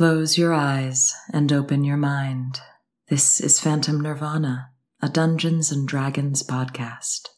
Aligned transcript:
Close 0.00 0.38
your 0.38 0.54
eyes 0.54 1.14
and 1.30 1.52
open 1.52 1.84
your 1.84 1.98
mind. 1.98 2.58
This 3.08 3.38
is 3.38 3.60
Phantom 3.60 4.00
Nirvana, 4.00 4.70
a 5.02 5.10
Dungeons 5.10 5.70
and 5.70 5.86
Dragons 5.86 6.42
podcast. 6.42 7.28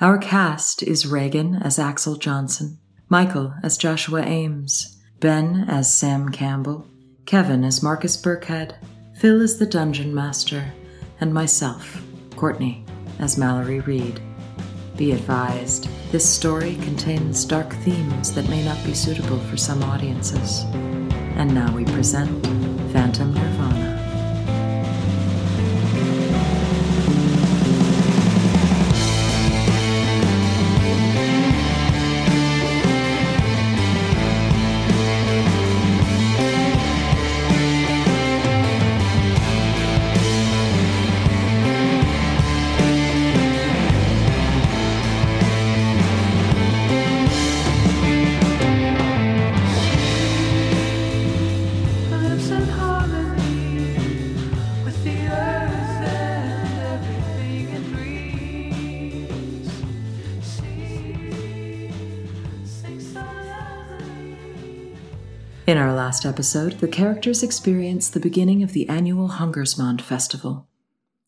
Our 0.00 0.18
cast 0.18 0.84
is 0.84 1.08
Reagan 1.08 1.56
as 1.56 1.76
Axel 1.76 2.14
Johnson, 2.14 2.78
Michael 3.08 3.52
as 3.64 3.76
Joshua 3.76 4.22
Ames, 4.22 4.96
Ben 5.18 5.64
as 5.66 5.92
Sam 5.92 6.28
Campbell, 6.28 6.86
Kevin 7.26 7.64
as 7.64 7.82
Marcus 7.82 8.16
Burkhead, 8.16 8.76
Phil 9.16 9.42
as 9.42 9.58
the 9.58 9.66
Dungeon 9.66 10.14
Master, 10.14 10.72
and 11.20 11.34
myself, 11.34 12.00
Courtney, 12.36 12.84
as 13.18 13.36
Mallory 13.36 13.80
Reed. 13.80 14.20
Be 14.96 15.10
advised, 15.10 15.88
this 16.12 16.32
story 16.32 16.76
contains 16.76 17.44
dark 17.44 17.72
themes 17.72 18.32
that 18.34 18.48
may 18.48 18.64
not 18.64 18.78
be 18.84 18.94
suitable 18.94 19.40
for 19.40 19.56
some 19.56 19.82
audiences. 19.82 20.64
And 21.36 21.52
now 21.54 21.74
we 21.74 21.84
present 21.84 22.30
Phantom 22.92 23.34
Nirvana. 23.34 23.63
Last 66.14 66.26
episode, 66.26 66.74
the 66.74 66.86
characters 66.86 67.42
experience 67.42 68.08
the 68.08 68.20
beginning 68.20 68.62
of 68.62 68.72
the 68.72 68.88
annual 68.88 69.30
Hungersmond 69.30 70.00
Festival. 70.00 70.68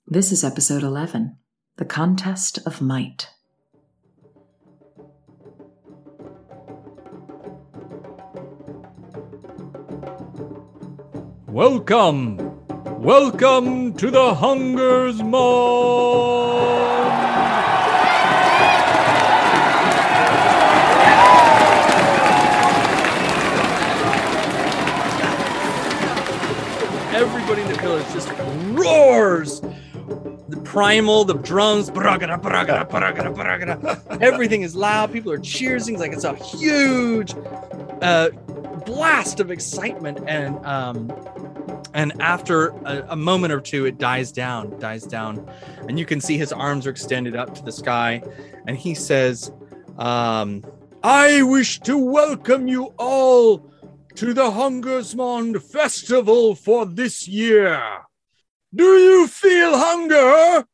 This 0.07 0.31
is 0.31 0.45
episode 0.45 0.85
11 0.85 1.37
The 1.77 1.85
Contest 1.85 2.61
of 2.65 2.81
Might. 2.81 3.31
Welcome! 11.49 12.37
Welcome 13.03 13.95
to 13.95 14.09
the 14.13 14.35
Hunger's 14.35 15.21
Everybody 27.49 27.71
in 27.71 27.77
the 27.77 27.81
village 27.81 28.13
just 28.13 28.29
roars. 28.77 29.61
The 30.49 30.61
primal, 30.65 31.25
the 31.25 31.35
drums, 31.35 31.91
bragada, 31.91 32.43
bragada, 32.43 32.91
bragada, 32.91 33.33
bragada. 33.33 34.21
everything 34.21 34.63
is 34.63 34.75
loud. 34.75 35.13
People 35.13 35.31
are 35.31 35.39
cheering. 35.39 35.97
Like 35.97 36.13
it's 36.13 36.25
a 36.25 36.35
huge 36.35 37.37
uh, 38.03 38.31
blast 38.85 39.39
of 39.39 39.53
excitement. 39.53 40.19
And 40.27 40.57
um, 40.67 41.09
and 41.95 42.21
after 42.21 42.71
a, 42.85 43.07
a 43.11 43.17
moment 43.17 43.53
or 43.53 43.61
two 43.61 43.87
it 43.87 43.97
dies 43.97 44.33
down 44.33 44.77
dies 44.81 45.05
down 45.05 45.49
and 45.89 46.01
you 46.01 46.05
can 46.05 46.21
see 46.21 46.37
his 46.37 46.53
arms 46.53 46.85
are 46.85 46.91
extended 46.91 47.37
up 47.37 47.55
to 47.55 47.63
the 47.63 47.73
sky 47.73 48.21
and 48.67 48.77
he 48.77 48.93
says 48.93 49.53
um, 49.99 50.63
i 51.03 51.43
wish 51.43 51.79
to 51.81 51.97
welcome 51.97 52.69
you 52.69 52.93
all 52.99 53.71
to 54.17 54.33
the 54.33 54.51
hungersmond 54.51 55.63
festival 55.63 56.55
for 56.55 56.87
this 56.87 57.29
year. 57.29 57.83
Do 58.75 58.97
you 58.97 59.27
feel 59.27 59.77
hunger? 59.77 60.65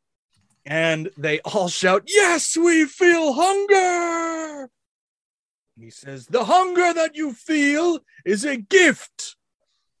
And 0.65 1.09
they 1.17 1.41
all 1.41 1.67
shout 1.67 2.03
yes 2.07 2.55
we 2.55 2.85
feel 2.85 3.33
hunger! 3.33 4.69
He 5.77 5.89
says 5.89 6.25
the 6.27 6.45
hunger 6.45 6.93
that 6.93 7.15
you 7.15 7.33
feel 7.33 7.99
is 8.25 8.45
a 8.45 8.55
gift. 8.55 9.35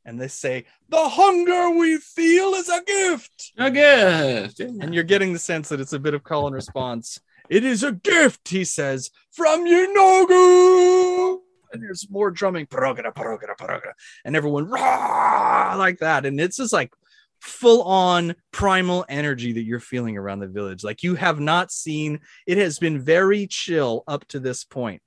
And 0.05 0.21
they 0.21 0.29
say 0.29 0.63
the 0.87 1.09
hunger 1.09 1.69
we 1.69 1.97
feel 1.97 2.53
is 2.53 2.69
a 2.69 2.81
gift. 2.81 3.51
A 3.57 3.69
gift. 3.69 4.61
and 4.61 4.93
you're 4.93 5.03
getting 5.03 5.33
the 5.33 5.39
sense 5.39 5.67
that 5.67 5.81
it's 5.81 5.93
a 5.93 5.99
bit 5.99 6.13
of 6.13 6.23
call 6.23 6.47
and 6.47 6.55
response. 6.55 7.19
It 7.49 7.65
is 7.65 7.83
a 7.83 7.91
gift 7.91 8.47
he 8.47 8.63
says 8.63 9.11
from 9.31 9.65
Yinogu 9.65 11.42
and 11.73 11.83
there's 11.83 12.07
more 12.09 12.31
drumming 12.31 12.67
paragada, 12.67 13.13
paragada, 13.13 13.57
paragada, 13.59 13.93
and 14.23 14.35
everyone 14.35 14.69
rah, 14.69 15.75
like 15.77 15.99
that. 15.99 16.25
And 16.25 16.39
it's 16.39 16.57
just 16.57 16.71
like 16.71 16.93
full 17.41 17.83
on 17.83 18.35
primal 18.51 19.03
energy 19.09 19.51
that 19.51 19.63
you're 19.63 19.79
feeling 19.79 20.17
around 20.17 20.39
the 20.39 20.47
village. 20.47 20.83
Like 20.83 21.03
you 21.03 21.15
have 21.15 21.39
not 21.39 21.71
seen 21.71 22.21
it 22.47 22.57
has 22.57 22.79
been 22.79 23.01
very 23.01 23.47
chill 23.47 24.03
up 24.07 24.25
to 24.29 24.39
this 24.39 24.63
point. 24.63 25.01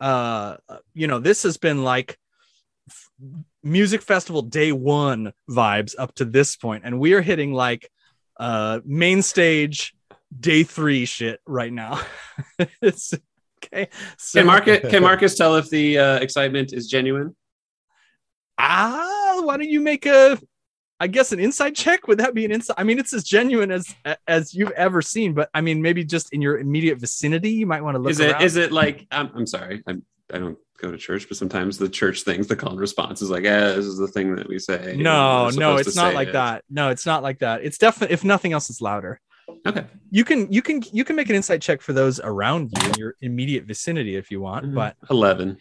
Uh 0.00 0.56
you 0.94 1.06
know 1.06 1.18
this 1.18 1.42
has 1.42 1.58
been 1.58 1.84
like 1.84 2.18
music 3.62 4.02
festival 4.02 4.42
day 4.42 4.72
one 4.72 5.32
vibes 5.48 5.94
up 5.98 6.14
to 6.14 6.24
this 6.24 6.56
point 6.56 6.82
and 6.84 6.98
we 6.98 7.14
are 7.14 7.22
hitting 7.22 7.52
like 7.52 7.90
uh 8.38 8.80
main 8.84 9.22
stage 9.22 9.94
day 10.38 10.62
three 10.62 11.04
shit 11.04 11.40
right 11.46 11.72
now. 11.72 12.00
It's 12.80 13.14
okay 13.64 13.88
so 14.18 14.40
Can 14.40 14.46
Marcus 14.46 14.90
can 14.90 15.02
Marcus 15.08 15.34
tell 15.36 15.56
if 15.56 15.70
the 15.70 15.98
uh, 15.98 16.16
excitement 16.18 16.72
is 16.72 16.88
genuine? 16.88 17.34
ah 18.58 19.40
why 19.42 19.56
don't 19.56 19.68
you 19.68 19.80
make 19.80 20.06
a 20.06 20.38
i 21.00 21.08
guess 21.08 21.32
an 21.32 21.40
insight 21.40 21.74
check 21.74 22.06
would 22.06 22.18
that 22.18 22.34
be 22.34 22.44
an 22.44 22.52
insight 22.52 22.76
i 22.78 22.84
mean 22.84 23.00
it's 23.00 23.12
as 23.12 23.24
genuine 23.24 23.72
as 23.72 23.92
as 24.28 24.54
you've 24.54 24.70
ever 24.72 25.02
seen 25.02 25.34
but 25.34 25.50
i 25.54 25.60
mean 25.60 25.82
maybe 25.82 26.04
just 26.04 26.32
in 26.32 26.40
your 26.40 26.58
immediate 26.58 26.98
vicinity 26.98 27.50
you 27.50 27.66
might 27.66 27.82
want 27.82 27.96
to 27.96 27.98
look 27.98 28.12
Is 28.12 28.20
it 28.20 28.30
around. 28.30 28.42
is 28.42 28.56
it 28.56 28.70
like 28.70 29.06
I'm, 29.10 29.30
I'm 29.34 29.46
sorry 29.46 29.82
I'm 29.88 30.04
I 30.32 30.38
don't 30.38 30.56
go 30.78 30.90
to 30.90 30.96
church, 30.96 31.28
but 31.28 31.36
sometimes 31.36 31.76
the 31.76 31.88
church 31.88 32.22
things, 32.22 32.46
the 32.46 32.56
call 32.56 32.70
and 32.70 32.80
response 32.80 33.20
is 33.20 33.28
like, 33.30 33.44
yeah, 33.44 33.72
this 33.72 33.84
is 33.84 33.98
the 33.98 34.08
thing 34.08 34.34
that 34.36 34.48
we 34.48 34.58
say. 34.58 34.96
no 34.98 35.50
no 35.50 35.76
it's 35.76 35.94
not 35.94 36.14
like 36.14 36.28
it. 36.28 36.32
that 36.32 36.64
no 36.70 36.88
it's 36.88 37.04
not 37.06 37.22
like 37.22 37.40
that 37.40 37.62
it's 37.62 37.78
definitely 37.78 38.14
if 38.14 38.24
nothing 38.24 38.52
else 38.52 38.70
it's 38.70 38.80
louder 38.80 39.20
Okay. 39.66 39.84
you 40.10 40.24
can 40.24 40.50
you 40.52 40.62
can 40.62 40.82
you 40.92 41.04
can 41.04 41.16
make 41.16 41.28
an 41.28 41.36
insight 41.36 41.60
check 41.60 41.80
for 41.82 41.92
those 41.92 42.18
around 42.20 42.70
you 42.76 42.88
in 42.88 42.94
your 42.98 43.14
immediate 43.20 43.64
vicinity 43.64 44.16
if 44.16 44.30
you 44.30 44.40
want 44.40 44.64
Mhm. 44.66 44.74
but 44.74 44.96
eleven. 45.10 45.58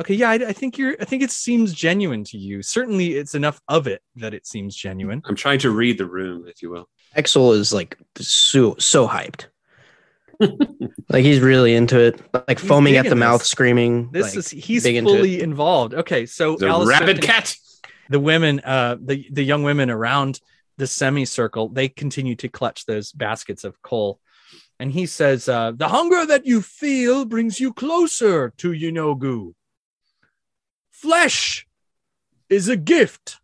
okay 0.00 0.14
yeah 0.14 0.30
I, 0.30 0.34
I 0.34 0.52
think 0.52 0.78
you're 0.78 0.96
i 1.00 1.04
think 1.04 1.22
it 1.22 1.30
seems 1.30 1.72
genuine 1.74 2.24
to 2.24 2.38
you 2.38 2.62
certainly 2.62 3.14
it's 3.14 3.34
enough 3.34 3.60
of 3.68 3.86
it 3.86 4.00
that 4.16 4.32
it 4.34 4.46
seems 4.46 4.74
genuine 4.74 5.20
I'm 5.26 5.36
trying 5.36 5.58
to 5.60 5.70
read 5.70 5.98
the 5.98 6.06
room, 6.06 6.46
if 6.48 6.62
you 6.62 6.70
will. 6.70 6.88
Axel 7.16 7.52
is 7.52 7.72
like 7.72 7.96
so 8.18 8.74
so 8.78 9.06
hyped. 9.06 9.46
like 11.10 11.24
he's 11.24 11.40
really 11.40 11.74
into 11.74 11.98
it, 12.00 12.20
like 12.48 12.58
He's 12.58 12.68
foaming 12.68 12.96
at 12.96 13.02
digging 13.02 13.10
the 13.10 13.16
mouth, 13.24 13.40
this. 13.40 13.48
screaming. 13.48 14.10
this 14.12 14.28
like, 14.28 14.36
is 14.36 14.50
he's 14.50 14.82
big 14.82 14.96
into 14.96 15.14
fully 15.14 15.40
involved 15.40 15.94
okay 15.94 16.26
so 16.26 16.56
The 16.56 16.66
Alice 16.68 16.88
rabbit 16.88 17.22
cat. 17.22 17.54
the 18.10 18.18
women 18.20 18.60
uh 18.64 18.96
the 19.00 19.26
the 19.30 19.44
young 19.44 19.62
women 19.62 19.90
around 19.90 20.40
the 20.76 20.86
semicircle 20.86 21.68
they 21.68 21.88
continue 21.88 22.34
to 22.36 22.48
clutch 22.48 22.86
those 22.86 23.12
baskets 23.12 23.64
of 23.64 23.80
coal. 23.82 24.20
And 24.78 24.92
he 24.92 25.06
says 25.06 25.48
uh 25.48 25.72
the 25.74 25.88
hunger 25.88 26.26
that 26.26 26.46
you 26.46 26.62
feel 26.62 27.24
brings 27.24 27.60
you 27.60 27.72
closer 27.72 28.50
to 28.58 28.70
Yinogu 28.70 29.54
flesh 31.04 31.66
is 32.48 32.66
a 32.66 32.76
gift. 32.76 33.38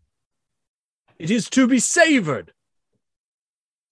It 1.18 1.30
is 1.30 1.50
to 1.50 1.66
be 1.66 1.78
savored. 1.78 2.54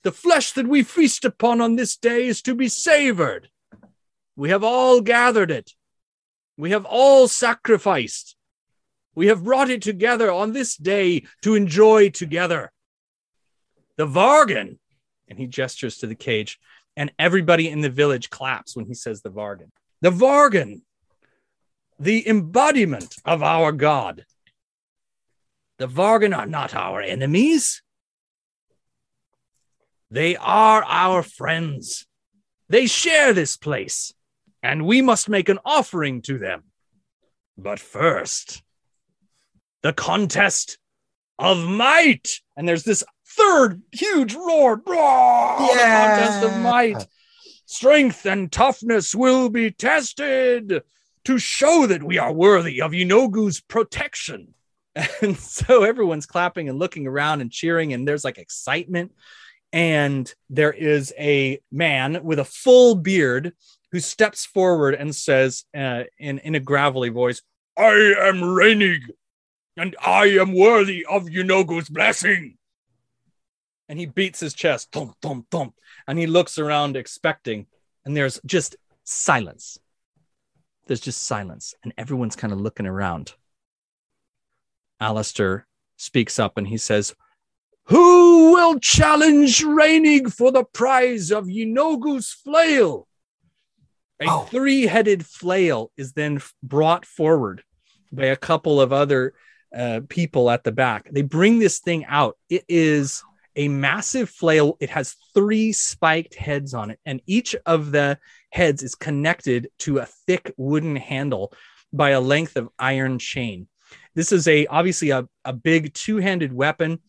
The 0.05 0.13
flesh 0.13 0.53
that 0.53 0.67
we 0.67 0.83
feast 0.83 1.27
upon 1.27 1.61
on 1.61 1.77
this 1.77 1.95
day 1.99 2.27
is 2.27 2.41
to 2.43 2.55
be 2.55 2.69
savored. 2.69 3.51
We 4.37 4.49
have 4.49 4.65
all 4.65 5.03
gathered 5.03 5.51
it. 5.51 5.73
We 6.57 6.71
have 6.71 6.87
all 6.87 7.29
sacrificed. 7.29 8.37
We 9.15 9.27
have 9.27 9.45
brought 9.45 9.69
it 9.69 9.83
together 9.83 10.33
on 10.33 10.55
this 10.55 10.75
day 10.75 11.27
to 11.43 11.55
enjoy 11.55 12.09
together. 12.09 12.73
The 13.99 14.07
Vargan, 14.07 14.79
and 15.29 15.39
he 15.39 15.47
gestures 15.47 15.99
to 15.99 16.07
the 16.07 16.15
cage, 16.15 16.59
and 16.97 17.13
everybody 17.19 17.69
in 17.69 17.81
the 17.81 17.91
village 17.91 18.31
claps 18.31 18.75
when 18.75 18.87
he 18.87 18.95
says 18.95 19.21
the 19.21 19.31
Vargan. 19.31 19.71
The 20.01 20.11
Vargan, 20.11 20.83
the 21.99 22.27
embodiment 22.29 23.17
of 23.25 23.43
our 23.43 23.73
God. 23.73 24.25
The 25.79 25.89
Vargan 25.89 26.37
are 26.37 26.47
not 26.47 26.75
our 26.75 27.03
enemies. 27.03 27.83
They 30.11 30.37
are 30.37 30.85
our 30.85 31.25
friends. 31.25 32.07
They 32.69 32.87
share 32.87 33.33
this 33.33 33.57
place, 33.57 34.15
and 34.63 34.87
we 34.87 35.03
must 35.03 35.29
make 35.29 35.49
an 35.49 35.59
offering 35.65 36.23
to 36.23 36.39
them. 36.39 36.65
But 37.57 37.81
first, 37.81 38.63
the 39.83 39.93
contest 39.93 40.79
of 41.39 41.59
might. 41.59 42.41
And 42.57 42.69
there's 42.69 42.85
this 42.85 43.05
third 43.39 43.83
huge 43.93 44.35
roar. 44.35 44.83
Roar! 44.85 45.59
The 45.59 45.79
contest 45.79 46.45
of 46.45 46.61
might. 46.61 47.07
Strength 47.67 48.27
and 48.27 48.51
toughness 48.51 49.15
will 49.15 49.51
be 49.51 49.71
tested 49.71 50.83
to 51.25 51.39
show 51.39 51.87
that 51.87 52.03
we 52.03 52.19
are 52.19 52.33
worthy 52.33 52.81
of 52.81 52.93
Inogu's 52.93 53.61
protection. 53.61 54.55
And 55.23 55.37
so 55.37 55.85
everyone's 55.85 56.27
clapping 56.27 56.69
and 56.69 56.79
looking 56.79 57.07
around 57.07 57.41
and 57.41 57.53
cheering, 57.53 57.93
and 57.93 58.07
there's 58.07 58.25
like 58.25 58.39
excitement. 58.39 59.13
And 59.73 60.33
there 60.51 60.73
is 60.73 61.13
a 61.17 61.61
man 61.71 62.25
with 62.25 62.41
a 62.41 62.45
full 62.45 62.97
beard 62.97 63.53
who 63.93 64.01
steps 64.01 64.45
forward 64.45 64.95
and 64.95 65.15
says 65.15 65.65
uh, 65.77 66.05
in, 66.19 66.39
in 66.39 66.55
a 66.57 66.61
gravelly 66.61 67.11
voice, 67.11 67.43
I 67.77 68.15
am 68.19 68.41
Reinig, 68.41 69.03
and 69.77 69.95
I 70.05 70.27
am 70.41 70.53
worthy 70.53 71.07
of 71.07 71.27
Yunogu's 71.27 71.89
blessing. 71.89 72.58
And 73.89 73.99
he 73.99 74.07
beats 74.07 74.41
his 74.41 74.53
chest, 74.55 74.89
thump, 74.93 75.15
thump, 75.23 75.47
thump, 75.51 75.75
and 76.07 76.19
he 76.19 76.27
looks 76.27 76.59
around 76.59 76.97
expecting, 76.97 77.67
and 78.05 78.17
there's 78.17 78.39
just 78.45 78.77
silence. 79.05 79.79
There's 80.87 81.01
just 81.01 81.23
silence, 81.25 81.75
and 81.83 81.95
everyone's 81.97 82.37
kind 82.37 82.53
of 82.53 82.61
looking 82.61 82.87
around. 82.87 83.33
Alistair 85.01 85.67
speaks 85.97 86.39
up 86.39 86.57
and 86.59 86.67
he 86.67 86.77
says, 86.77 87.15
Who 87.85 88.53
will 88.53 88.79
challenge 88.81 89.63
Reinig 89.65 90.33
for 90.33 90.51
the 90.51 90.65
prize 90.65 91.31
of 91.31 91.47
Yinogu's 91.47 92.33
flail? 92.33 93.07
A 94.21 94.27
Oh. 94.29 94.45
three 94.51 94.83
headed 94.87 95.25
flail 95.25 95.93
is 95.97 96.13
then 96.13 96.41
brought 96.63 97.07
forward 97.07 97.63
by 98.11 98.27
a 98.27 98.37
couple 98.37 98.81
of 98.81 98.93
other 98.93 99.35
uh, 99.75 100.01
people 100.09 100.51
at 100.51 100.65
the 100.65 100.73
back. 100.73 101.09
They 101.13 101.23
bring 101.23 101.59
this 101.61 101.79
thing 101.79 102.05
out. 102.07 102.37
It 102.49 102.65
is 102.69 103.23
a 103.59 103.69
massive 103.69 104.31
flail. 104.31 104.77
It 104.81 104.89
has 104.91 105.17
three 105.35 105.73
spiked 105.73 106.37
heads 106.37 106.73
on 106.73 106.91
it, 106.91 107.01
and 107.05 107.21
each 107.27 107.55
of 107.67 107.91
the 107.91 108.19
heads 108.51 108.83
is 108.83 108.95
connected 108.95 109.69
to 109.81 109.99
a 109.99 110.07
thick 110.07 110.55
wooden 110.57 110.97
handle 110.97 111.53
by 111.93 112.11
a 112.11 112.21
length 112.21 112.57
of 112.57 112.69
iron 112.79 113.19
chain. 113.19 113.67
This 114.15 114.33
is 114.33 114.47
a 114.49 114.67
obviously 114.67 115.11
a, 115.11 115.29
a 115.45 115.53
big 115.53 115.93
two-handed 115.93 116.53
weapon. 116.53 117.01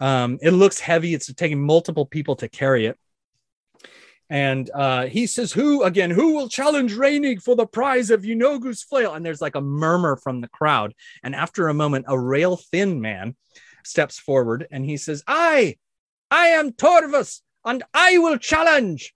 Um, 0.00 0.38
it 0.40 0.52
looks 0.52 0.80
heavy. 0.80 1.14
It's 1.14 1.32
taking 1.34 1.60
multiple 1.60 2.06
people 2.06 2.36
to 2.36 2.48
carry 2.48 2.86
it. 2.86 2.98
And 4.30 4.70
uh, 4.72 5.06
he 5.06 5.26
says, 5.26 5.52
"Who 5.52 5.82
again? 5.82 6.10
Who 6.10 6.34
will 6.34 6.48
challenge 6.48 6.94
Reinig 6.94 7.42
for 7.42 7.56
the 7.56 7.66
prize 7.66 8.10
of 8.10 8.22
Yunogu's 8.22 8.82
flail?" 8.82 9.12
And 9.12 9.26
there's 9.26 9.42
like 9.42 9.56
a 9.56 9.60
murmur 9.60 10.16
from 10.16 10.40
the 10.40 10.48
crowd. 10.48 10.94
And 11.22 11.34
after 11.34 11.68
a 11.68 11.74
moment, 11.74 12.06
a 12.08 12.18
rail 12.18 12.56
thin 12.56 13.00
man 13.00 13.36
steps 13.84 14.18
forward 14.18 14.66
and 14.70 14.84
he 14.84 14.96
says, 14.96 15.22
"I, 15.26 15.76
I 16.30 16.48
am 16.48 16.72
Torvus, 16.72 17.40
and 17.64 17.82
I 17.92 18.18
will 18.18 18.38
challenge." 18.38 19.14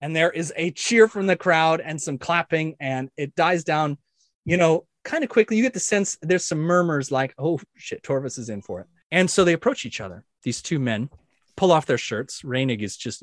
And 0.00 0.16
there 0.16 0.30
is 0.30 0.52
a 0.56 0.72
cheer 0.72 1.06
from 1.08 1.26
the 1.26 1.36
crowd 1.36 1.80
and 1.80 2.00
some 2.00 2.18
clapping, 2.18 2.76
and 2.80 3.10
it 3.16 3.34
dies 3.34 3.64
down. 3.64 3.98
You 4.44 4.56
know, 4.56 4.86
kind 5.04 5.22
of 5.22 5.30
quickly. 5.30 5.56
You 5.56 5.62
get 5.62 5.74
the 5.74 5.80
sense 5.80 6.18
there's 6.22 6.44
some 6.44 6.58
murmurs 6.58 7.10
like, 7.10 7.34
"Oh 7.38 7.60
shit, 7.76 8.02
Torvus 8.02 8.38
is 8.38 8.48
in 8.48 8.62
for 8.62 8.80
it." 8.80 8.86
And 9.10 9.30
so 9.30 9.44
they 9.44 9.52
approach 9.52 9.84
each 9.84 10.00
other. 10.00 10.24
These 10.42 10.62
two 10.62 10.78
men 10.78 11.10
pull 11.56 11.70
off 11.70 11.86
their 11.86 11.98
shirts. 11.98 12.42
Reinig 12.42 12.82
is 12.82 12.96
just 12.96 13.22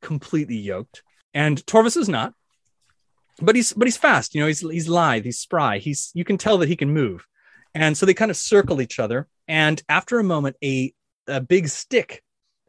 completely 0.00 0.56
yoked, 0.56 1.02
and 1.34 1.64
Torvus 1.66 1.96
is 1.96 2.08
not. 2.08 2.34
But 3.40 3.54
he's 3.54 3.72
but 3.72 3.86
he's 3.86 3.96
fast. 3.96 4.34
You 4.34 4.40
know, 4.40 4.46
he's 4.46 4.60
he's 4.60 4.88
lithe. 4.88 5.24
He's 5.24 5.38
spry. 5.38 5.78
He's 5.78 6.10
you 6.14 6.24
can 6.24 6.38
tell 6.38 6.58
that 6.58 6.68
he 6.68 6.76
can 6.76 6.92
move. 6.92 7.26
And 7.74 7.96
so 7.96 8.06
they 8.06 8.14
kind 8.14 8.30
of 8.30 8.36
circle 8.36 8.80
each 8.80 8.98
other. 8.98 9.28
And 9.46 9.82
after 9.88 10.18
a 10.18 10.24
moment, 10.24 10.56
a 10.64 10.92
a 11.28 11.40
big 11.40 11.68
stick 11.68 12.22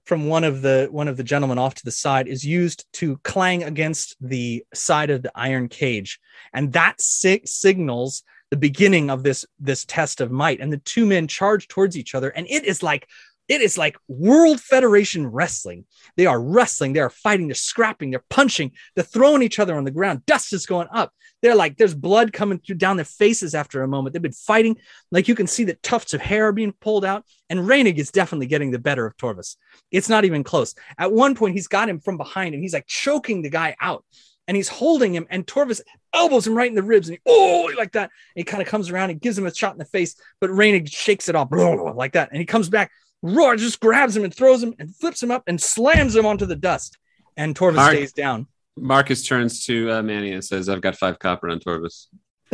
from 0.05 0.27
one 0.27 0.43
of 0.43 0.61
the 0.61 0.87
one 0.91 1.07
of 1.07 1.17
the 1.17 1.23
gentlemen 1.23 1.57
off 1.57 1.75
to 1.75 1.85
the 1.85 1.91
side 1.91 2.27
is 2.27 2.43
used 2.43 2.85
to 2.93 3.17
clang 3.23 3.63
against 3.63 4.15
the 4.19 4.63
side 4.73 5.09
of 5.09 5.21
the 5.21 5.31
iron 5.35 5.67
cage, 5.69 6.19
and 6.53 6.73
that 6.73 6.99
si- 6.99 7.41
signals 7.45 8.23
the 8.49 8.57
beginning 8.57 9.09
of 9.09 9.23
this 9.23 9.45
this 9.59 9.85
test 9.85 10.21
of 10.21 10.31
might. 10.31 10.59
And 10.59 10.73
the 10.73 10.77
two 10.77 11.05
men 11.05 11.27
charge 11.27 11.67
towards 11.67 11.95
each 11.95 12.15
other, 12.15 12.29
and 12.29 12.47
it 12.49 12.65
is 12.65 12.81
like 12.81 13.07
it 13.49 13.61
is 13.61 13.77
like 13.77 13.97
World 14.07 14.61
Federation 14.61 15.27
wrestling. 15.27 15.85
They 16.15 16.27
are 16.27 16.39
wrestling, 16.39 16.93
they 16.93 16.99
are 16.99 17.09
fighting, 17.09 17.47
they're 17.47 17.55
scrapping, 17.55 18.11
they're 18.11 18.23
punching, 18.29 18.71
they're 18.95 19.03
throwing 19.03 19.41
each 19.41 19.57
other 19.57 19.75
on 19.75 19.83
the 19.83 19.91
ground. 19.91 20.25
Dust 20.27 20.53
is 20.53 20.67
going 20.67 20.87
up. 20.93 21.11
They're 21.41 21.55
like, 21.55 21.77
there's 21.77 21.95
blood 21.95 22.31
coming 22.31 22.59
through 22.59 22.75
down 22.75 22.97
their 22.97 23.05
faces 23.05 23.55
after 23.55 23.81
a 23.81 23.87
moment. 23.87 24.13
They've 24.13 24.21
been 24.21 24.31
fighting. 24.31 24.77
Like 25.11 25.27
you 25.27 25.35
can 25.35 25.47
see 25.47 25.63
that 25.65 25.81
tufts 25.81 26.13
of 26.13 26.21
hair 26.21 26.47
are 26.47 26.53
being 26.53 26.73
pulled 26.73 27.05
out, 27.05 27.25
and 27.49 27.61
Reinig 27.61 27.97
is 27.97 28.11
definitely 28.11 28.47
getting 28.47 28.71
the 28.71 28.79
better 28.79 29.05
of 29.05 29.17
Torvus. 29.17 29.55
It's 29.91 30.09
not 30.09 30.25
even 30.25 30.43
close. 30.43 30.75
At 30.97 31.11
one 31.11 31.35
point, 31.35 31.55
he's 31.55 31.67
got 31.67 31.89
him 31.89 31.99
from 31.99 32.17
behind 32.17 32.53
and 32.53 32.63
he's 32.63 32.73
like 32.73 32.87
choking 32.87 33.41
the 33.41 33.49
guy 33.49 33.75
out. 33.81 34.05
And 34.47 34.55
he's 34.55 34.67
holding 34.67 35.13
him, 35.13 35.27
and 35.29 35.45
Torvus 35.45 35.79
elbows 36.11 36.47
him 36.47 36.55
right 36.55 36.69
in 36.69 36.73
the 36.73 36.81
ribs, 36.81 37.07
and 37.07 37.17
he, 37.17 37.21
oh, 37.27 37.71
like 37.77 37.91
that. 37.91 38.09
And 38.35 38.41
he 38.41 38.43
kind 38.43 38.63
of 38.63 38.67
comes 38.67 38.89
around 38.89 39.11
and 39.11 39.21
gives 39.21 39.37
him 39.37 39.45
a 39.45 39.53
shot 39.53 39.73
in 39.73 39.77
the 39.77 39.85
face, 39.85 40.15
but 40.41 40.49
Reinig 40.49 40.91
shakes 40.91 41.29
it 41.29 41.35
off 41.35 41.49
like 41.95 42.13
that. 42.13 42.29
And 42.31 42.39
he 42.39 42.47
comes 42.47 42.67
back, 42.67 42.91
roar, 43.21 43.55
just 43.55 43.79
grabs 43.79 44.15
him 44.15 44.23
and 44.23 44.33
throws 44.33 44.61
him 44.63 44.73
and 44.79 44.95
flips 44.95 45.21
him 45.21 45.31
up 45.31 45.43
and 45.47 45.61
slams 45.61 46.15
him 46.15 46.25
onto 46.25 46.45
the 46.45 46.55
dust. 46.55 46.97
And 47.37 47.55
Torvus 47.55 47.75
Mark- 47.75 47.93
stays 47.93 48.13
down. 48.13 48.47
Marcus 48.77 49.25
turns 49.27 49.65
to 49.65 49.91
uh, 49.91 50.01
Manny 50.03 50.31
and 50.31 50.43
says, 50.43 50.69
"I've 50.69 50.81
got 50.81 50.95
five 50.95 51.19
copper 51.19 51.49
on 51.49 51.59
Torvus." 51.59 52.07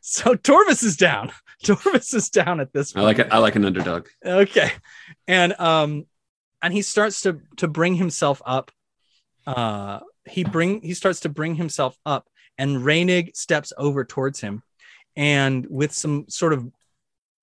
so 0.00 0.34
Torvus 0.34 0.84
is 0.84 0.96
down. 0.96 1.32
Torvus 1.64 2.14
is 2.14 2.30
down 2.30 2.60
at 2.60 2.72
this 2.72 2.92
I 2.94 3.00
point. 3.00 3.04
like 3.06 3.18
it. 3.18 3.28
I 3.32 3.38
like 3.38 3.56
an 3.56 3.64
underdog. 3.64 4.06
okay 4.24 4.70
and 5.26 5.58
um 5.58 6.04
and 6.62 6.72
he 6.72 6.82
starts 6.82 7.22
to 7.22 7.40
to 7.56 7.66
bring 7.66 7.94
himself 7.94 8.40
up 8.44 8.70
uh 9.46 10.00
he 10.26 10.44
bring 10.44 10.82
he 10.82 10.92
starts 10.94 11.20
to 11.20 11.28
bring 11.28 11.54
himself 11.54 11.96
up 12.04 12.28
and 12.58 12.76
Reinig 12.78 13.34
steps 13.36 13.72
over 13.78 14.04
towards 14.04 14.40
him 14.40 14.62
and 15.16 15.66
with 15.68 15.92
some 15.92 16.26
sort 16.28 16.52
of 16.52 16.68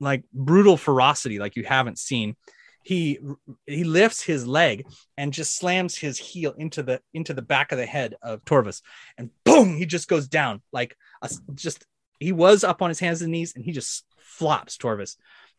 like 0.04 0.24
brutal 0.34 0.78
ferocity 0.78 1.40
like 1.40 1.56
you 1.56 1.64
haven't 1.64 2.00
seen. 2.00 2.36
He 2.84 3.20
he 3.66 3.86
lifts 3.86 4.22
his 4.22 4.46
leg 4.46 4.86
and 5.18 5.32
just 5.32 5.56
slams 5.56 5.96
his 5.96 6.18
heel 6.18 6.54
into 6.58 6.84
the 6.84 7.02
into 7.14 7.34
the 7.34 7.42
back 7.42 7.72
of 7.72 7.78
the 7.78 7.86
head 7.86 8.16
of 8.22 8.44
Torvus. 8.44 8.82
And 9.18 9.30
boom 9.46 9.78
he 9.78 9.86
just 9.86 10.10
goes 10.10 10.28
down. 10.28 10.62
Like 10.74 10.98
a, 11.22 11.30
just 11.54 11.86
he 12.20 12.32
was 12.32 12.64
up 12.64 12.82
on 12.82 12.90
his 12.90 13.00
hands 13.00 13.22
and 13.22 13.32
knees 13.32 13.54
and 13.56 13.64
he 13.64 13.72
just 13.72 14.06
flops 14.18 14.78
Torvus. 14.78 15.16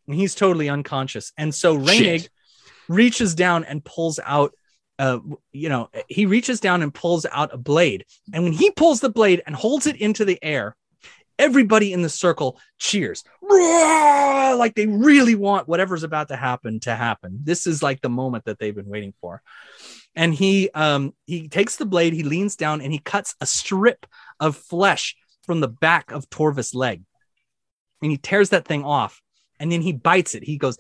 And 0.07 0.17
he's 0.17 0.35
totally 0.35 0.69
unconscious. 0.69 1.33
And 1.39 1.55
so 1.55 1.79
Reinig 1.79 2.29
reaches 2.89 3.35
down 3.35 3.65
and 3.65 3.83
pulls 3.83 4.21
out, 4.23 4.55
uh, 4.99 5.19
you 5.53 5.69
know, 5.71 5.89
he 6.09 6.27
reaches 6.27 6.61
down 6.61 6.83
and 6.83 6.93
pulls 6.93 7.25
out 7.31 7.55
a 7.55 7.59
blade. 7.59 8.05
And 8.33 8.45
when 8.45 8.53
he 8.53 8.71
pulls 8.71 9.01
the 9.01 9.09
blade 9.09 9.43
and 9.47 9.57
holds 9.57 9.87
it 9.87 9.97
into 9.97 10.25
the 10.25 10.39
air, 10.43 10.77
everybody 11.39 11.93
in 11.93 12.03
the 12.03 12.09
circle 12.09 12.59
cheers 12.79 13.25
Roar! 13.43 14.55
like 14.57 14.75
they 14.75 14.87
really 14.87 15.35
want 15.35 15.69
whatever's 15.69 16.03
about 16.03 16.29
to 16.29 16.37
happen 16.37 16.81
to 16.81 16.95
happen. 16.95 17.41
This 17.43 17.67
is 17.67 17.83
like 17.83 18.01
the 18.01 18.09
moment 18.09 18.45
that 18.45 18.59
they've 18.59 18.75
been 18.75 18.89
waiting 18.89 19.15
for. 19.21 19.43
And 20.15 20.33
he 20.35 20.71
um 20.71 21.13
he 21.27 21.49
takes 21.49 21.77
the 21.77 21.87
blade, 21.87 22.13
he 22.13 22.23
leans 22.23 22.57
down 22.57 22.81
and 22.81 22.93
he 22.93 22.99
cuts 22.99 23.35
a 23.41 23.47
strip 23.47 24.07
of 24.39 24.57
flesh 24.57 25.17
from 25.45 25.61
the 25.61 25.69
back 25.69 26.13
of 26.13 26.31
Torvus' 26.31 26.75
leg. 26.75 27.03
And 28.01 28.11
he 28.11 28.17
tears 28.19 28.51
that 28.51 28.67
thing 28.67 28.85
off 28.85 29.21
and 29.59 29.71
then 29.73 29.81
he 29.83 29.93
bites 29.93 30.35
it. 30.35 30.43
He 30.45 30.57
goes, 30.59 30.77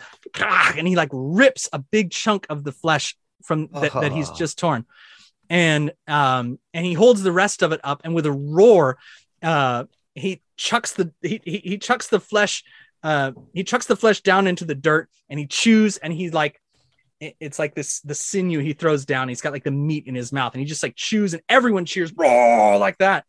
and 0.76 0.86
he 0.86 0.96
like 0.96 1.10
rips 1.12 1.68
a 1.72 1.78
big 1.78 2.10
chunk 2.10 2.46
of 2.50 2.64
the 2.64 2.72
flesh 2.72 3.16
from 3.42 3.68
that, 3.72 3.92
that 3.92 4.12
he's 4.12 4.30
Ah. 4.30 4.34
just 4.34 4.58
torn. 4.58 4.84
And 5.50 5.92
um 6.06 6.58
and 6.72 6.86
he 6.86 6.94
holds 6.94 7.22
the 7.22 7.32
rest 7.32 7.62
of 7.62 7.72
it 7.72 7.80
up 7.82 8.02
and 8.04 8.14
with 8.14 8.26
a 8.26 8.32
roar, 8.32 8.98
uh 9.42 9.84
he 10.14 10.40
chucks 10.56 10.92
the 10.92 11.12
he 11.22 11.40
he, 11.44 11.58
he 11.58 11.78
chucks 11.78 12.08
the 12.08 12.20
flesh 12.20 12.62
uh 13.02 13.32
he 13.52 13.64
chucks 13.64 13.86
the 13.86 13.96
flesh 13.96 14.20
down 14.20 14.46
into 14.46 14.64
the 14.64 14.74
dirt 14.74 15.08
and 15.28 15.38
he 15.38 15.46
chews 15.46 15.96
and 15.98 16.12
he's 16.12 16.32
like 16.32 16.60
it- 17.20 17.36
it's 17.40 17.58
like 17.58 17.74
this 17.74 18.00
the 18.00 18.14
sinew 18.14 18.58
he 18.60 18.72
throws 18.72 19.04
down. 19.04 19.28
He's 19.28 19.40
got 19.40 19.52
like 19.52 19.64
the 19.64 19.70
meat 19.70 20.06
in 20.06 20.14
his 20.14 20.32
mouth 20.32 20.52
and 20.54 20.60
he 20.60 20.66
just 20.66 20.82
like 20.82 20.96
chews 20.96 21.32
and 21.34 21.42
everyone 21.48 21.84
cheers 21.84 22.12
roar 22.16 22.76
like 22.78 22.98
that. 22.98 23.24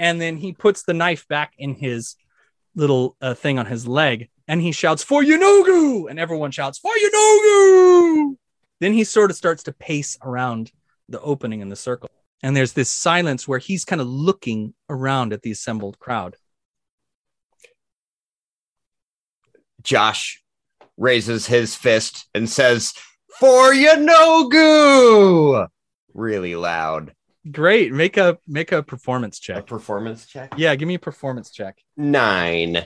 And 0.00 0.20
then 0.20 0.36
he 0.36 0.52
puts 0.52 0.82
the 0.82 0.94
knife 0.94 1.26
back 1.28 1.52
in 1.58 1.74
his 1.74 2.16
little 2.74 3.16
uh, 3.20 3.34
thing 3.34 3.58
on 3.58 3.66
his 3.66 3.86
leg 3.86 4.28
and 4.46 4.60
he 4.60 4.72
shouts 4.72 5.02
for 5.02 5.22
Yunogu 5.22 6.08
and 6.10 6.18
everyone 6.18 6.50
shouts 6.50 6.78
for 6.78 6.90
Yunogu. 6.92 8.36
Then 8.80 8.92
he 8.92 9.04
sort 9.04 9.30
of 9.30 9.36
starts 9.36 9.64
to 9.64 9.72
pace 9.72 10.16
around 10.22 10.72
the 11.08 11.20
opening 11.20 11.60
in 11.60 11.68
the 11.68 11.76
circle. 11.76 12.10
And 12.42 12.56
there's 12.56 12.72
this 12.72 12.90
silence 12.90 13.48
where 13.48 13.58
he's 13.58 13.84
kind 13.84 14.00
of 14.00 14.06
looking 14.06 14.74
around 14.88 15.32
at 15.32 15.42
the 15.42 15.50
assembled 15.50 15.98
crowd. 15.98 16.36
Josh 19.88 20.42
raises 20.98 21.46
his 21.46 21.74
fist 21.74 22.28
and 22.34 22.46
says, 22.46 22.92
For 23.38 23.72
you, 23.72 23.88
Yanogu! 23.88 25.66
Really 26.12 26.56
loud. 26.56 27.14
Great. 27.50 27.90
Make 27.94 28.18
a 28.18 28.36
make 28.46 28.70
a 28.70 28.82
performance 28.82 29.38
check. 29.40 29.56
A 29.56 29.62
performance 29.62 30.26
check? 30.26 30.52
Yeah, 30.58 30.74
give 30.74 30.86
me 30.86 30.96
a 30.96 30.98
performance 30.98 31.50
check. 31.50 31.78
Nine. 31.96 32.84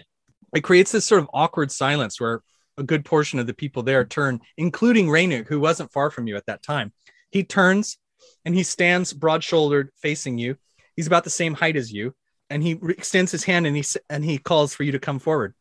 it 0.54 0.60
creates 0.60 0.92
this 0.92 1.04
sort 1.04 1.20
of 1.20 1.28
awkward 1.34 1.72
silence 1.72 2.20
where 2.20 2.40
a 2.78 2.84
good 2.84 3.04
portion 3.04 3.40
of 3.40 3.48
the 3.48 3.54
people 3.54 3.82
there 3.82 4.04
turn, 4.04 4.40
including 4.56 5.08
Rainick, 5.08 5.48
who 5.48 5.58
wasn't 5.58 5.90
far 5.90 6.08
from 6.08 6.28
you 6.28 6.36
at 6.36 6.46
that 6.46 6.62
time. 6.62 6.92
He 7.32 7.42
turns 7.42 7.98
and 8.44 8.54
he 8.54 8.62
stands 8.62 9.12
broad 9.12 9.42
shouldered 9.42 9.90
facing 9.96 10.38
you. 10.38 10.56
He's 10.94 11.08
about 11.08 11.24
the 11.24 11.30
same 11.30 11.54
height 11.54 11.74
as 11.74 11.92
you. 11.92 12.14
And 12.48 12.62
he 12.62 12.78
extends 12.88 13.32
his 13.32 13.42
hand 13.42 13.66
and 13.66 13.76
he 13.76 13.84
and 14.08 14.24
he 14.24 14.38
calls 14.38 14.72
for 14.72 14.84
you 14.84 14.92
to 14.92 15.00
come 15.00 15.18
forward. 15.18 15.56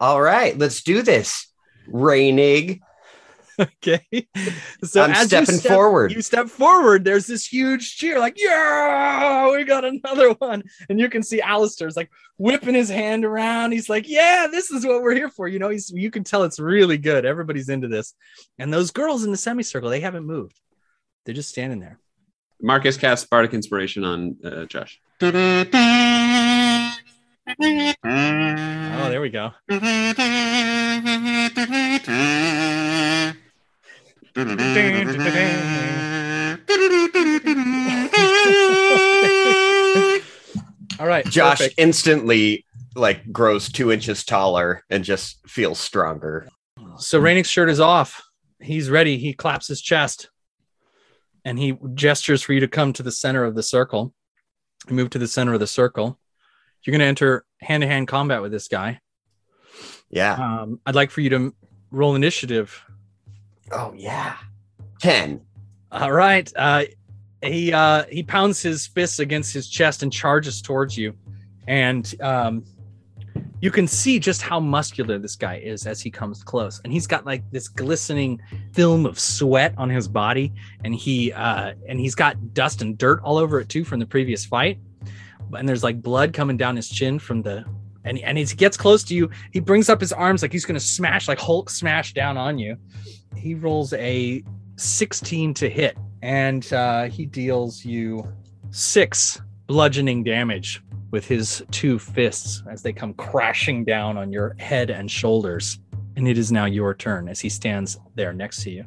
All 0.00 0.20
right, 0.20 0.56
let's 0.58 0.82
do 0.82 1.02
this. 1.02 1.46
Reinig. 1.88 2.80
Okay. 3.60 4.00
So 4.82 5.02
I'm 5.02 5.10
as 5.10 5.20
you 5.20 5.26
stepping 5.26 5.56
step- 5.56 5.72
forward. 5.72 6.12
You 6.12 6.22
step 6.22 6.48
forward. 6.48 7.04
There's 7.04 7.26
this 7.26 7.46
huge 7.46 7.96
cheer, 7.96 8.18
like, 8.18 8.40
yeah, 8.40 9.50
we 9.50 9.64
got 9.64 9.84
another 9.84 10.30
one. 10.30 10.62
And 10.88 10.98
you 10.98 11.10
can 11.10 11.22
see 11.22 11.42
Alistair's 11.42 11.94
like 11.94 12.10
whipping 12.38 12.74
his 12.74 12.88
hand 12.88 13.26
around. 13.26 13.72
He's 13.72 13.90
like, 13.90 14.08
yeah, 14.08 14.46
this 14.50 14.70
is 14.70 14.86
what 14.86 15.02
we're 15.02 15.14
here 15.14 15.28
for. 15.28 15.46
You 15.46 15.58
know, 15.58 15.68
he's 15.68 15.90
you 15.90 16.10
can 16.10 16.24
tell 16.24 16.44
it's 16.44 16.58
really 16.58 16.96
good. 16.96 17.26
Everybody's 17.26 17.68
into 17.68 17.88
this. 17.88 18.14
And 18.58 18.72
those 18.72 18.90
girls 18.92 19.24
in 19.24 19.30
the 19.30 19.36
semicircle, 19.36 19.90
they 19.90 20.00
haven't 20.00 20.24
moved. 20.24 20.58
They're 21.26 21.34
just 21.34 21.50
standing 21.50 21.80
there. 21.80 21.98
Marcus 22.62 22.96
casts 22.96 23.26
Bardic 23.26 23.52
Inspiration 23.52 24.04
on 24.04 24.36
uh, 24.42 24.64
Josh. 24.64 25.00
There 29.10 29.20
we 29.20 29.30
go. 29.30 29.50
All 41.00 41.06
right. 41.06 41.24
Josh 41.24 41.58
perfect. 41.58 41.74
instantly 41.76 42.64
like 42.94 43.32
grows 43.32 43.68
two 43.68 43.90
inches 43.90 44.24
taller 44.24 44.84
and 44.90 45.02
just 45.02 45.38
feels 45.48 45.80
stronger. 45.80 46.46
So 46.98 47.20
Rainick's 47.20 47.48
shirt 47.48 47.68
is 47.68 47.80
off. 47.80 48.22
He's 48.60 48.90
ready. 48.90 49.18
He 49.18 49.32
claps 49.32 49.66
his 49.66 49.82
chest 49.82 50.30
and 51.44 51.58
he 51.58 51.76
gestures 51.94 52.42
for 52.42 52.52
you 52.52 52.60
to 52.60 52.68
come 52.68 52.92
to 52.92 53.02
the 53.02 53.10
center 53.10 53.42
of 53.42 53.56
the 53.56 53.64
circle. 53.64 54.14
You 54.88 54.94
move 54.94 55.10
to 55.10 55.18
the 55.18 55.26
center 55.26 55.52
of 55.52 55.58
the 55.58 55.66
circle. 55.66 56.19
You're 56.84 56.92
going 56.92 57.00
to 57.00 57.06
enter 57.06 57.44
hand 57.60 57.82
to 57.82 57.86
hand 57.86 58.08
combat 58.08 58.42
with 58.42 58.52
this 58.52 58.68
guy. 58.68 59.00
Yeah. 60.10 60.34
Um, 60.34 60.80
I'd 60.86 60.94
like 60.94 61.10
for 61.10 61.20
you 61.20 61.30
to 61.30 61.54
roll 61.90 62.14
initiative. 62.14 62.82
Oh 63.70 63.92
yeah. 63.96 64.36
Ten. 65.00 65.40
All 65.92 66.12
right. 66.12 66.50
Uh, 66.56 66.84
he 67.42 67.72
uh, 67.72 68.04
he 68.10 68.22
pounds 68.22 68.60
his 68.60 68.86
fists 68.86 69.18
against 69.18 69.52
his 69.52 69.68
chest 69.68 70.02
and 70.02 70.12
charges 70.12 70.60
towards 70.60 70.96
you, 70.96 71.14
and 71.66 72.14
um, 72.20 72.64
you 73.60 73.70
can 73.70 73.86
see 73.86 74.18
just 74.18 74.42
how 74.42 74.60
muscular 74.60 75.18
this 75.18 75.36
guy 75.36 75.56
is 75.56 75.86
as 75.86 76.00
he 76.00 76.10
comes 76.10 76.42
close. 76.42 76.80
And 76.84 76.92
he's 76.92 77.06
got 77.06 77.24
like 77.24 77.42
this 77.50 77.68
glistening 77.68 78.40
film 78.72 79.06
of 79.06 79.18
sweat 79.18 79.74
on 79.78 79.88
his 79.88 80.06
body, 80.06 80.52
and 80.84 80.94
he 80.94 81.32
uh, 81.32 81.72
and 81.88 81.98
he's 81.98 82.14
got 82.14 82.52
dust 82.52 82.82
and 82.82 82.98
dirt 82.98 83.20
all 83.22 83.38
over 83.38 83.60
it 83.60 83.68
too 83.68 83.84
from 83.84 84.00
the 84.00 84.06
previous 84.06 84.44
fight. 84.44 84.78
And 85.54 85.68
there's 85.68 85.82
like 85.82 86.02
blood 86.02 86.32
coming 86.32 86.56
down 86.56 86.76
his 86.76 86.88
chin 86.88 87.18
from 87.18 87.42
the. 87.42 87.64
And, 88.04 88.18
and 88.20 88.38
as 88.38 88.50
he 88.50 88.56
gets 88.56 88.76
close 88.76 89.04
to 89.04 89.14
you, 89.14 89.28
he 89.52 89.60
brings 89.60 89.90
up 89.90 90.00
his 90.00 90.12
arms 90.12 90.40
like 90.40 90.52
he's 90.52 90.64
going 90.64 90.78
to 90.78 90.84
smash, 90.84 91.28
like 91.28 91.38
Hulk 91.38 91.68
smash 91.68 92.14
down 92.14 92.38
on 92.38 92.58
you. 92.58 92.76
He 93.36 93.54
rolls 93.54 93.92
a 93.92 94.42
16 94.76 95.52
to 95.54 95.68
hit, 95.68 95.98
and 96.22 96.70
uh, 96.72 97.04
he 97.04 97.26
deals 97.26 97.84
you 97.84 98.26
six 98.70 99.40
bludgeoning 99.66 100.24
damage 100.24 100.82
with 101.10 101.26
his 101.26 101.62
two 101.70 101.98
fists 101.98 102.62
as 102.70 102.82
they 102.82 102.92
come 102.92 103.12
crashing 103.14 103.84
down 103.84 104.16
on 104.16 104.32
your 104.32 104.54
head 104.58 104.90
and 104.90 105.10
shoulders. 105.10 105.78
And 106.16 106.26
it 106.26 106.38
is 106.38 106.50
now 106.50 106.64
your 106.64 106.94
turn 106.94 107.28
as 107.28 107.40
he 107.40 107.48
stands 107.48 107.98
there 108.14 108.32
next 108.32 108.62
to 108.64 108.70
you. 108.70 108.84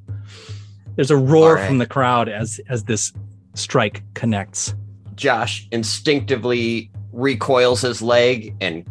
There's 0.95 1.11
a 1.11 1.17
roar 1.17 1.55
right. 1.55 1.67
from 1.67 1.77
the 1.77 1.85
crowd 1.85 2.29
as 2.29 2.59
as 2.69 2.83
this 2.83 3.13
strike 3.55 4.03
connects. 4.13 4.75
Josh 5.15 5.67
instinctively 5.71 6.91
recoils 7.11 7.81
his 7.81 8.01
leg 8.01 8.55
and 8.61 8.85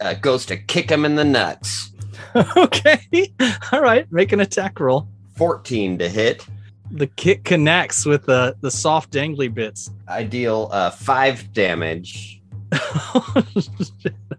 uh, 0.00 0.14
goes 0.14 0.46
to 0.46 0.56
kick 0.56 0.90
him 0.90 1.04
in 1.04 1.16
the 1.16 1.24
nuts. 1.24 1.90
okay, 2.56 3.32
all 3.72 3.80
right, 3.80 4.10
make 4.12 4.32
an 4.32 4.40
attack 4.40 4.78
roll. 4.80 5.08
14 5.36 5.98
to 5.98 6.08
hit. 6.08 6.46
The 6.90 7.06
kick 7.06 7.44
connects 7.44 8.06
with 8.06 8.26
the 8.26 8.56
the 8.60 8.70
soft 8.70 9.12
dangly 9.12 9.52
bits. 9.52 9.90
I 10.06 10.22
deal 10.22 10.68
uh, 10.72 10.90
five 10.90 11.52
damage. 11.52 12.40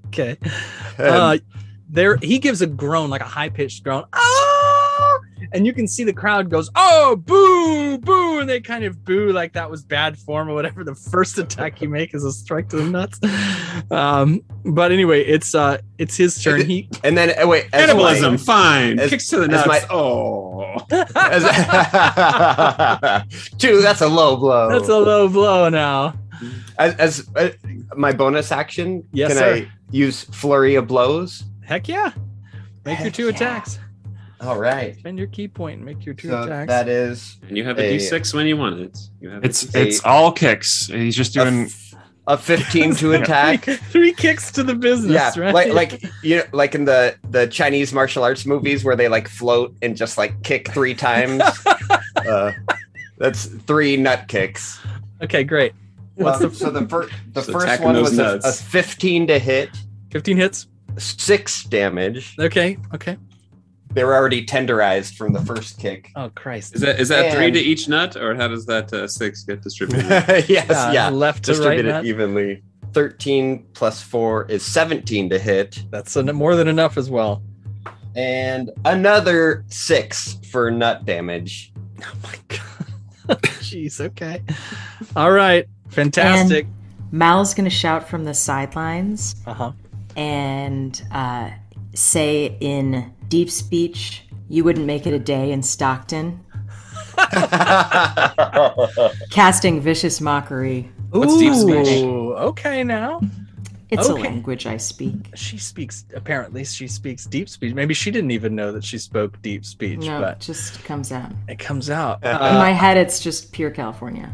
okay. 0.08 0.38
uh, 0.98 1.38
there 1.90 2.18
he 2.18 2.40
gives 2.40 2.62
a 2.62 2.68
groan 2.68 3.10
like 3.10 3.22
a 3.22 3.26
high-pitched 3.26 3.84
groan 3.84 4.06
ah! 4.14 4.49
And 5.54 5.66
you 5.66 5.74
can 5.74 5.88
see 5.88 6.04
the 6.04 6.14
crowd 6.14 6.50
goes 6.50 6.70
oh 6.76 7.16
boo 7.16 7.98
boo 7.98 8.40
and 8.40 8.50
they 8.50 8.60
kind 8.60 8.84
of 8.84 9.04
boo 9.04 9.32
like 9.32 9.54
that 9.54 9.70
was 9.70 9.84
bad 9.84 10.18
form 10.18 10.50
or 10.50 10.54
whatever 10.54 10.84
the 10.84 10.96
first 10.96 11.38
attack 11.38 11.82
you 11.82 11.90
make 11.90 12.14
is 12.14 12.24
a 12.24 12.32
strike 12.32 12.68
to 12.70 12.76
the 12.78 12.84
nuts 12.90 13.20
um 13.92 14.42
but 14.66 14.92
anyway 14.92 15.22
it's 15.24 15.56
uh 15.56 15.78
it's 15.98 16.16
his 16.18 16.42
turn 16.42 16.66
he 16.66 16.88
and 17.04 17.18
then, 17.18 17.34
uh, 17.42 17.48
wait, 17.48 17.66
as 17.74 17.86
Cannibalism, 17.88 18.34
my- 18.34 18.38
fine. 18.38 19.00
as- 19.00 19.10
Kicks 19.10 19.28
to 19.30 19.40
the 19.40 19.48
nuts. 19.48 19.68
my- 19.68 19.82
oh. 19.90 20.76
as, 21.16 21.44
two, 23.58 23.82
that's 23.82 24.02
a 24.02 24.08
low 24.08 24.36
blow. 24.38 24.70
that's 24.70 24.90
a 24.90 24.98
low 24.98 25.28
blow 25.28 25.70
now 25.70 26.14
as, 26.78 26.96
as 26.96 27.30
uh, 27.36 27.50
my 27.96 28.12
bonus 28.14 28.52
action, 28.52 29.04
Yes, 29.12 29.30
can 29.30 29.38
sir. 29.38 29.54
I 29.56 29.72
use 29.92 30.24
flurry 30.26 30.76
of 30.76 30.88
blows? 30.88 31.44
heck 31.66 31.88
yeah 31.88 32.12
make 32.86 33.00
your 33.02 33.12
two 33.12 33.24
yeah. 33.26 33.30
attacks 33.32 33.80
All 34.42 34.58
right. 34.60 34.96
spend 34.98 35.18
your 35.18 35.28
ki 35.28 35.48
point 35.48 35.78
and 35.78 35.86
make 35.86 36.06
your 36.06 36.16
two 36.16 36.30
So 36.30 36.44
attacks 36.44 36.70
that 36.70 36.88
is 36.88 37.38
And 37.48 37.58
you 37.58 37.64
have 37.66 37.78
a 37.80 37.84
A- 37.84 37.98
D6 37.98 38.34
when 38.34 38.48
you 38.48 38.56
want 38.58 38.80
it. 38.80 38.98
You 39.20 39.30
have 39.30 39.44
It's 39.44 39.74
a- 39.76 39.82
it's 39.88 40.04
all 40.06 40.32
kicks. 40.32 40.88
He's 40.88 41.16
just 41.16 41.34
doing. 41.34 41.66
f- 41.66 41.86
a 42.28 42.38
15 42.38 42.94
to 42.96 43.14
attack. 43.22 43.64
three, 43.64 43.76
three 43.92 44.14
kicks 44.14 44.52
to 44.52 44.62
the 44.64 44.76
business 44.76 45.36
yeah, 45.36 45.42
right 45.42 45.52
like 45.54 45.74
like 45.74 46.04
you 46.22 46.38
know, 46.38 46.44
like 46.54 46.76
in 46.76 46.86
the 46.86 47.16
the 47.32 47.48
Chinese 47.48 47.92
martial 47.92 48.24
arts 48.24 48.46
movies 48.46 48.84
where 48.84 48.96
they 48.96 49.08
like 49.08 49.28
float 49.28 49.76
and 49.82 49.98
just 49.98 50.16
like 50.18 50.44
kick 50.44 50.72
three 50.72 50.94
times. 50.94 51.42
uh, 52.16 52.52
that's 53.18 53.46
three 53.46 53.98
nut 53.98 54.28
kicks. 54.28 54.80
okay 55.24 55.44
great 55.44 55.74
What's 56.16 56.42
Um, 56.42 56.50
the- 56.52 56.56
so 56.56 56.70
the 56.70 56.88
first 56.88 57.10
the 57.34 57.42
Just 57.42 57.52
first 57.52 57.82
one 57.82 58.00
was 58.00 58.18
a, 58.20 58.40
a 58.44 58.52
15 58.52 59.26
to 59.28 59.40
hit, 59.40 59.70
15 60.12 60.38
hits 60.38 60.68
six 60.98 61.64
damage. 61.64 62.36
okay 62.40 62.78
okay 62.94 63.18
They 63.92 64.04
were 64.04 64.16
already 64.16 64.46
tenderized 64.46 65.16
from 65.16 65.34
the 65.34 65.42
first 65.42 65.80
kick. 65.80 66.12
oh 66.16 66.30
christ 66.36 66.76
Is 66.76 66.82
that 66.82 67.00
is 67.00 67.10
that 67.10 67.34
three 67.34 67.50
to 67.52 67.60
each 67.60 67.88
nut, 67.90 68.16
or 68.16 68.36
how 68.36 68.48
does 68.48 68.66
that 68.68 68.94
uh, 68.94 69.08
six 69.08 69.44
get 69.44 69.62
distributed? 69.62 70.10
yes, 70.48 70.70
Uh, 70.70 70.92
yeah. 70.94 71.10
left 71.10 71.46
to 71.46 71.52
right 71.54 71.58
Distributed 71.58 71.92
nut. 71.92 72.06
evenly. 72.06 72.64
13 72.94 73.66
plus 73.74 74.02
4 74.02 74.46
is 74.46 74.66
17 74.66 75.30
to 75.30 75.38
hit. 75.40 75.84
That's 75.92 76.16
en- 76.18 76.36
more 76.36 76.56
than 76.56 76.68
enough 76.68 76.98
as 76.98 77.08
well. 77.10 77.44
And 78.16 78.72
another 78.86 79.64
6 79.70 80.38
for 80.52 80.72
nut 80.72 81.06
damage. 81.06 81.72
Oh 82.02 82.14
my 82.24 82.36
god. 82.48 83.42
Jeez, 83.62 84.00
okay. 84.00 84.42
All 85.16 85.32
right. 85.32 85.66
Fantastic. 85.90 86.66
Mal's 87.12 87.54
gonna 87.54 87.70
shout 87.70 88.08
from 88.08 88.24
the 88.24 88.34
sidelines 88.34 89.36
uh-huh. 89.46 89.74
and 90.16 91.02
uh, 91.12 91.50
say 91.94 92.56
in 92.62 93.14
deep 93.30 93.50
speech, 93.50 94.24
"You 94.50 94.64
wouldn't 94.64 94.86
make 94.86 95.08
it 95.08 95.14
a 95.14 95.20
day 95.20 95.52
in 95.52 95.64
Stockton." 95.64 96.42
Casting 99.30 99.82
vicious 99.82 100.22
mockery. 100.22 100.90
What's 101.12 101.38
deep 101.38 101.54
speech? 101.54 102.04
Ooh, 102.04 102.34
Okay 102.36 102.84
now. 102.84 103.22
It's 103.90 104.08
Okay. 104.08 104.22
a 104.22 104.24
language 104.24 104.68
I 104.68 104.78
speak. 104.78 105.16
She 105.36 105.58
speaks 105.58 106.06
apparently 106.16 106.64
she 106.64 106.88
speaks 106.88 107.26
deep 107.26 107.50
speech. 107.50 107.74
Maybe 107.74 107.96
she 107.96 108.12
didn't 108.12 108.32
even 108.32 108.56
know 108.56 108.72
that 108.72 108.84
she 108.84 109.00
spoke 109.00 109.42
deep 109.42 109.66
speech, 109.66 110.02
No, 110.06 110.22
it 110.24 110.40
just 110.40 110.84
comes 110.84 111.12
out. 111.12 111.32
it 111.48 111.58
comes 111.58 111.90
out. 111.90 112.24
In 112.24 112.30
Uh, 112.30 112.54
my 112.60 112.72
head, 112.72 112.98
it's 112.98 113.20
just 113.20 113.52
pure 113.52 113.72
California. 113.72 114.32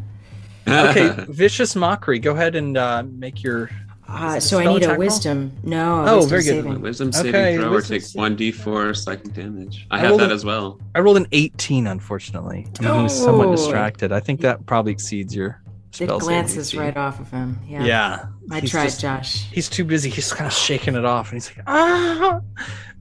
okay, 0.67 1.15
vicious 1.29 1.75
mockery. 1.75 2.19
Go 2.19 2.33
ahead 2.33 2.55
and 2.55 2.77
uh, 2.77 3.03
make 3.09 3.43
your 3.43 3.69
Uh, 4.07 4.25
Is 4.27 4.33
it 4.35 4.37
a 4.37 4.41
so 4.41 4.59
I 4.59 4.65
need 4.65 4.77
attack 4.77 4.83
a 4.83 4.91
roll? 4.91 4.99
wisdom. 4.99 5.51
No, 5.63 5.95
a 6.05 6.11
Oh, 6.11 6.15
wisdom 6.17 6.29
very 6.29 6.43
good. 6.43 6.63
saving. 6.63 6.81
Wisdom 6.81 7.11
saving 7.11 7.29
Okay, 7.35 7.57
throw 7.57 7.67
or 7.67 7.71
wisdom 7.71 7.99
take 7.99 8.09
one 8.13 8.37
d4 8.37 8.95
psychic 8.95 9.33
damage. 9.33 9.87
I 9.89 9.95
I 9.95 9.99
have 9.99 10.17
that 10.19 10.29
a- 10.31 10.33
as 10.33 10.45
well. 10.45 10.79
I 10.93 10.99
rolled 10.99 11.17
an 11.17 11.27
18, 11.31 11.87
unfortunately. 11.87 12.67
I 12.81 13.01
was 13.01 13.17
somewhat 13.19 13.51
distracted. 13.51 14.11
I 14.11 14.19
think 14.19 14.41
that 14.41 14.65
probably 14.67 14.91
exceeds 14.91 15.35
your 15.35 15.59
It 15.91 15.95
spell 15.95 16.19
saving 16.19 16.27
glances 16.35 16.75
right 16.75 16.95
off 16.95 17.19
of 17.19 17.31
him. 17.31 17.57
Yeah. 17.67 17.83
Yeah. 17.83 18.25
I 18.51 18.59
He's 18.59 18.69
tried, 18.71 18.85
just- 18.85 19.01
Josh. 19.01 19.43
He's 19.51 19.69
too 19.69 19.83
busy. 19.83 20.09
He's 20.11 20.31
kind 20.31 20.45
of 20.47 20.53
shaking 20.53 20.93
it 20.95 21.03
off, 21.05 21.31
and 21.31 21.37
he's 21.41 21.47
like, 21.55 21.63
ah, 21.67 22.41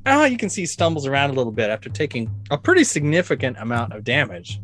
ah. 0.06 0.24
You 0.24 0.38
can 0.38 0.48
see 0.48 0.62
he 0.62 0.66
stumbles 0.66 1.06
around 1.06 1.30
a 1.30 1.32
little 1.34 1.52
bit 1.52 1.68
after 1.68 1.90
taking 1.90 2.30
a 2.50 2.56
pretty 2.56 2.84
significant 2.84 3.56
amount 3.58 3.92
of 3.92 4.04
damage. 4.04 4.58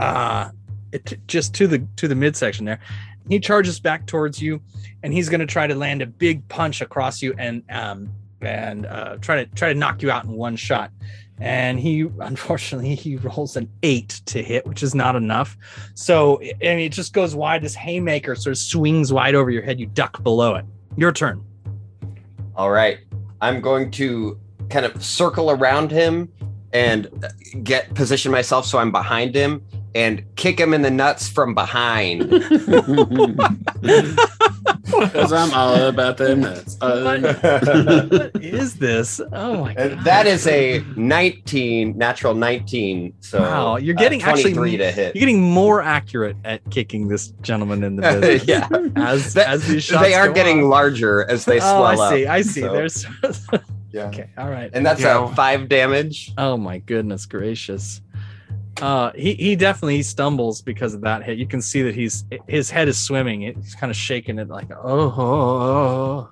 Uh 0.00 0.50
it 0.92 1.18
just 1.26 1.52
to 1.54 1.66
the 1.66 1.86
to 1.96 2.08
the 2.08 2.14
midsection 2.14 2.64
there. 2.64 2.78
He 3.28 3.40
charges 3.40 3.80
back 3.80 4.06
towards 4.06 4.40
you, 4.40 4.60
and 5.02 5.12
he's 5.12 5.28
going 5.28 5.40
to 5.40 5.46
try 5.46 5.66
to 5.66 5.74
land 5.74 6.02
a 6.02 6.06
big 6.06 6.46
punch 6.48 6.80
across 6.80 7.22
you 7.22 7.34
and 7.38 7.62
um 7.70 8.10
and 8.42 8.86
uh, 8.86 9.16
try 9.20 9.44
to 9.44 9.46
try 9.54 9.72
to 9.72 9.78
knock 9.78 10.02
you 10.02 10.10
out 10.10 10.24
in 10.24 10.32
one 10.32 10.56
shot. 10.56 10.90
And 11.38 11.78
he 11.78 12.00
unfortunately 12.20 12.94
he 12.94 13.16
rolls 13.16 13.56
an 13.56 13.68
eight 13.82 14.20
to 14.26 14.42
hit, 14.42 14.66
which 14.66 14.82
is 14.82 14.94
not 14.94 15.16
enough. 15.16 15.56
So 15.94 16.40
and 16.40 16.80
it 16.80 16.90
just 16.90 17.12
goes 17.12 17.34
wide. 17.34 17.62
This 17.62 17.74
haymaker 17.74 18.34
sort 18.34 18.52
of 18.52 18.58
swings 18.58 19.12
wide 19.12 19.34
over 19.34 19.50
your 19.50 19.62
head. 19.62 19.80
You 19.80 19.86
duck 19.86 20.22
below 20.22 20.54
it. 20.54 20.64
Your 20.96 21.12
turn. 21.12 21.44
All 22.54 22.70
right. 22.70 22.98
I'm 23.40 23.60
going 23.60 23.90
to 23.92 24.38
kind 24.70 24.86
of 24.86 25.04
circle 25.04 25.50
around 25.50 25.90
him 25.90 26.32
and 26.72 27.08
get 27.62 27.94
position 27.94 28.32
myself 28.32 28.66
so 28.66 28.78
I'm 28.78 28.90
behind 28.90 29.34
him 29.34 29.62
and 29.96 30.22
kick 30.36 30.60
him 30.60 30.74
in 30.74 30.82
the 30.82 30.90
nuts 30.90 31.28
from 31.28 31.54
behind. 31.54 32.30
Because 34.86 35.32
I'm 35.32 35.52
all 35.52 35.74
about 35.88 36.16
them 36.16 36.40
nuts. 36.40 36.76
Uh, 36.86 37.02
what 37.02 38.42
is 38.42 38.76
this? 38.76 39.20
Oh 39.32 39.60
my 39.64 39.74
god! 39.74 40.04
That 40.04 40.26
is 40.26 40.46
a 40.46 40.80
19, 40.96 41.96
natural 41.98 42.34
19. 42.34 43.14
So 43.20 43.40
Wow, 43.40 43.76
you're 43.76 43.96
uh, 43.96 43.98
getting 43.98 44.22
actually- 44.22 44.52
23 44.54 44.76
to 44.78 44.92
hit. 44.92 45.16
You're 45.16 45.20
getting 45.20 45.42
more 45.42 45.82
accurate 45.82 46.36
at 46.44 46.60
kicking 46.70 47.08
this 47.08 47.28
gentleman 47.42 47.82
in 47.82 47.96
the 47.96 48.02
business 48.20 48.46
yeah. 48.46 48.68
as 48.96 49.34
That- 49.34 49.48
as 49.48 49.66
these 49.66 49.84
shots 49.84 50.02
they 50.02 50.14
are 50.14 50.28
go 50.28 50.34
getting 50.34 50.64
off. 50.64 50.70
larger 50.70 51.28
as 51.30 51.44
they 51.44 51.58
swell. 51.58 51.84
oh, 51.86 51.94
swell 51.94 52.02
I 52.02 52.10
see. 52.14 52.26
up. 52.26 52.32
I 52.32 52.42
see. 52.42 52.60
so, 52.60 52.72
There's 52.72 53.06
yeah. 53.92 54.06
okay. 54.08 54.30
All 54.38 54.50
right. 54.50 54.70
And 54.72 54.84
that's 54.86 55.00
Yeah. 55.00 55.24
a 55.30 55.34
five 55.34 55.68
damage. 55.68 56.32
Oh 56.38 56.56
my 56.56 56.78
goodness 56.78 57.26
gracious. 57.26 58.00
Uh, 58.82 59.10
he 59.14 59.34
he 59.34 59.56
definitely 59.56 60.02
stumbles 60.02 60.60
because 60.60 60.92
of 60.94 61.00
that 61.00 61.22
hit. 61.22 61.38
You 61.38 61.46
can 61.46 61.62
see 61.62 61.82
that 61.82 61.94
he's 61.94 62.24
his 62.46 62.70
head 62.70 62.88
is 62.88 62.98
swimming. 62.98 63.42
It's 63.42 63.74
kind 63.74 63.90
of 63.90 63.96
shaking 63.96 64.38
it 64.38 64.48
like 64.48 64.70
oh. 64.70 65.14
oh, 65.16 65.22
oh. 65.22 66.30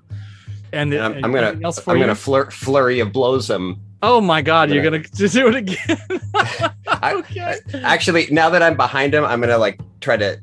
And, 0.71 0.93
And 0.93 1.03
I'm, 1.03 1.11
and 1.13 1.25
I'm 1.25 1.31
gonna 1.31 1.47
I'm 1.47 1.97
you? 1.97 2.03
gonna 2.03 2.13
flur- 2.15 2.51
flurry 2.51 2.99
of 2.99 3.11
blows 3.13 3.49
him. 3.49 3.79
Oh 4.03 4.21
my 4.21 4.41
god! 4.41 4.69
You're 4.69 4.83
gonna- 4.83 4.99
do 5.13 5.47
it 5.47 5.55
again. 5.55 5.97
I- 6.87 7.15
okay. 7.15 7.57
Actually, 7.75 8.27
now 8.29 8.49
that 8.49 8.61
I'm 8.61 8.75
behind 8.75 9.15
him, 9.15 9.23
I'm 9.23 9.39
gonna 9.41 9.57
like 9.57 9.79
try 10.01 10.17
to 10.17 10.39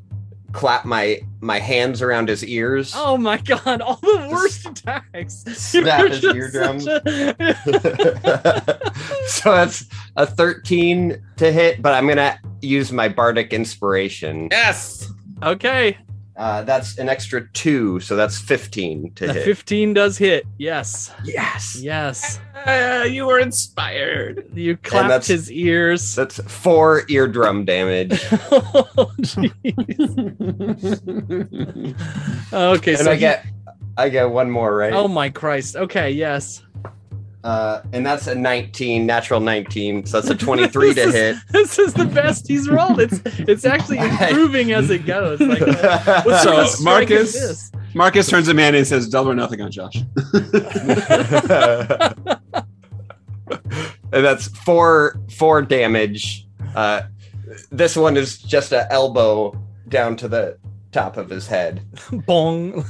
clap 0.51 0.85
my 0.85 1.21
my 1.43 1.59
hands 1.59 2.01
around 2.01 2.29
his 2.29 2.43
ears. 2.45 2.93
Oh 2.95 3.17
my 3.17 3.37
god! 3.37 3.81
All 3.81 3.97
the 3.97 4.29
worst 4.31 4.65
attacks. 4.65 5.43
Snap 5.53 6.09
his 6.09 6.23
eardrums. 6.23 6.87
a- 6.87 7.01
so 9.27 9.51
that's 9.51 9.85
a 10.15 10.25
13 10.25 11.21
to 11.37 11.51
hit, 11.51 11.81
but 11.81 11.93
I'm 11.93 12.07
gonna 12.07 12.39
use 12.61 12.91
my 12.91 13.09
bardic 13.09 13.53
inspiration. 13.53 14.47
yes. 14.51 15.11
okay. 15.43 15.97
Uh, 16.35 16.63
that's 16.63 16.97
an 16.97 17.09
extra 17.09 17.47
two, 17.53 17.99
so 17.99 18.15
that's 18.15 18.39
15 18.39 19.11
to 19.15 19.27
The 19.27 19.33
hit. 19.33 19.45
15 19.45 19.93
does 19.93 20.17
hit. 20.17 20.45
Yes. 20.57 21.11
yes, 21.23 21.77
Yes. 21.79 22.39
Uh, 22.65 23.05
you 23.07 23.25
were 23.25 23.39
inspired. 23.39 24.45
You 24.53 24.77
clapped 24.77 25.09
that's- 25.09 25.27
his 25.27 25.51
ears. 25.51 26.15
that's 26.15 26.39
four 26.51 27.03
eardrum 27.09 27.65
damage. 27.65 28.13
oh, 28.31 29.11
jeez. 29.21 29.53
okay, 32.53 32.93
and 32.93 33.01
so 33.03 33.11
I 33.11 33.13
he- 33.15 33.19
get 33.19 33.45
I 33.97 34.09
get 34.09 34.29
one 34.29 34.49
more, 34.49 34.75
right? 34.75 34.93
Oh 34.93 35.07
my 35.07 35.29
Christ. 35.29 35.75
Okay, 35.75 36.11
yes. 36.11 36.63
Uh, 37.43 37.81
and 37.91 38.05
that's 38.05 38.27
a 38.27 38.35
19, 38.35 39.05
natural 39.05 39.39
19, 39.41 40.05
so 40.05 40.21
that's 40.21 40.29
a 40.31 40.35
23 40.45 40.93
to 40.95 41.01
is- 41.01 41.13
hit. 41.13 41.35
This 41.49 41.77
is 41.77 41.93
the 41.93 42.05
best 42.05 42.47
he's 42.47 42.69
rolled. 42.69 42.99
It's 43.01 43.19
it's 43.39 43.65
actually 43.65 43.97
improving 44.09 44.71
as 44.71 44.89
it 44.89 45.05
goes. 45.05 45.39
Like, 45.41 45.61
uh, 45.61 46.23
So, 46.41 46.51
sort 46.53 46.65
is 46.67 46.81
Marcus- 46.81 47.33
this? 47.33 47.71
Marcus 47.95 48.27
turns 48.29 48.47
to 48.47 48.53
man 48.53 48.73
and 48.75 48.87
says, 48.87 49.07
"Double 49.09 49.31
or 49.31 49.35
nothing 49.35 49.61
on 49.61 49.71
Josh." 49.71 49.97
and 54.11 54.23
that's 54.25 54.47
four 54.59 55.19
four 55.37 55.61
damage. 55.61 56.47
Uh, 56.75 57.03
this 57.71 57.95
one 57.95 58.17
is 58.17 58.37
just 58.37 58.71
a 58.71 58.91
elbow 58.91 59.55
down 59.89 60.15
to 60.17 60.27
the 60.27 60.57
top 60.91 61.17
of 61.17 61.29
his 61.29 61.47
head. 61.47 61.81
bong 62.25 62.83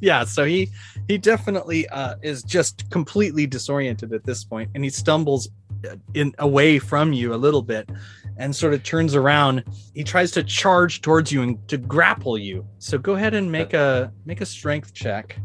yeah 0.00 0.24
so 0.24 0.44
he 0.44 0.68
he 1.10 1.18
definitely 1.18 1.88
uh 1.88 2.14
is 2.22 2.42
just 2.42 2.88
completely 2.90 3.46
disoriented 3.46 4.12
at 4.12 4.24
this 4.24 4.44
point 4.44 4.70
and 4.74 4.84
he 4.84 4.90
stumbles 4.90 5.48
uh, 5.88 5.96
in 6.14 6.34
away 6.38 6.78
from 6.78 7.12
you 7.12 7.34
a 7.34 7.36
little 7.36 7.62
bit 7.62 7.88
and 8.36 8.54
sort 8.56 8.72
of 8.72 8.82
turns 8.82 9.14
around. 9.14 9.62
He 9.94 10.02
tries 10.02 10.30
to 10.32 10.42
charge 10.42 11.02
towards 11.02 11.30
you 11.30 11.42
and 11.42 11.68
to 11.68 11.76
grapple 11.76 12.38
you. 12.38 12.66
So 12.78 12.96
go 12.96 13.14
ahead 13.14 13.34
and 13.34 13.50
make 13.50 13.74
a 13.74 14.12
make 14.24 14.40
a 14.40 14.46
strength 14.46 14.94
check 14.94 15.36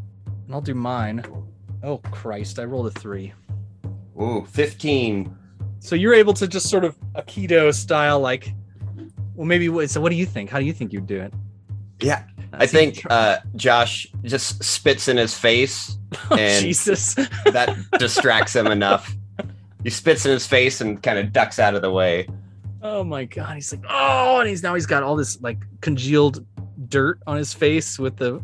and 0.46 0.54
i'll 0.54 0.62
do 0.62 0.76
mine. 0.76 1.24
Oh 1.84 1.98
christ 2.12 2.60
i 2.60 2.64
rolled 2.64 2.88
a 2.88 2.92
three. 2.92 3.34
Ooh, 4.22 4.46
15. 4.46 5.36
so 5.80 5.96
you're 5.96 6.14
able 6.14 6.34
to 6.34 6.48
just 6.48 6.70
sort 6.70 6.86
of 6.86 6.96
aikido 7.16 7.74
style 7.74 8.20
like 8.20 8.54
well 9.36 9.46
maybe 9.46 9.68
so 9.88 10.00
what 10.00 10.10
do 10.10 10.16
you 10.16 10.26
think? 10.26 10.50
How 10.50 10.60
do 10.60 10.66
you 10.66 10.74
think 10.74 10.94
you'd 10.94 11.08
do 11.08 11.20
it? 11.20 11.34
Yeah, 12.00 12.24
I 12.60 12.66
think 12.68 13.02
uh, 13.10 13.38
Josh 13.56 14.08
just 14.24 14.64
spits 14.64 15.08
in 15.08 15.18
his 15.18 15.38
face 15.38 15.98
oh, 16.32 16.36
and- 16.38 16.64
jesus 16.64 17.16
that 17.46 17.76
distracts 18.00 18.56
him 18.56 18.68
enough. 18.68 19.16
He 19.84 19.90
spits 19.92 20.26
in 20.26 20.32
his 20.32 20.48
face 20.48 20.82
and 20.82 21.02
kind 21.02 21.20
of 21.20 21.32
ducks 21.32 21.60
out 21.60 21.76
of 21.76 21.82
the 21.82 21.92
way. 21.92 22.28
Oh 22.82 23.04
my 23.04 23.26
god, 23.26 23.56
he's 23.56 23.72
like, 23.74 23.84
oh, 23.90 24.40
and 24.40 24.50
he's 24.50 24.64
now 24.64 24.74
he's 24.74 24.86
got 24.86 25.04
all 25.04 25.16
this 25.16 25.42
like 25.42 25.58
congealed 25.82 26.46
dirt 26.90 27.20
on 27.28 27.38
his 27.38 27.54
face 27.54 27.98
with 28.00 28.18
the 28.18 28.42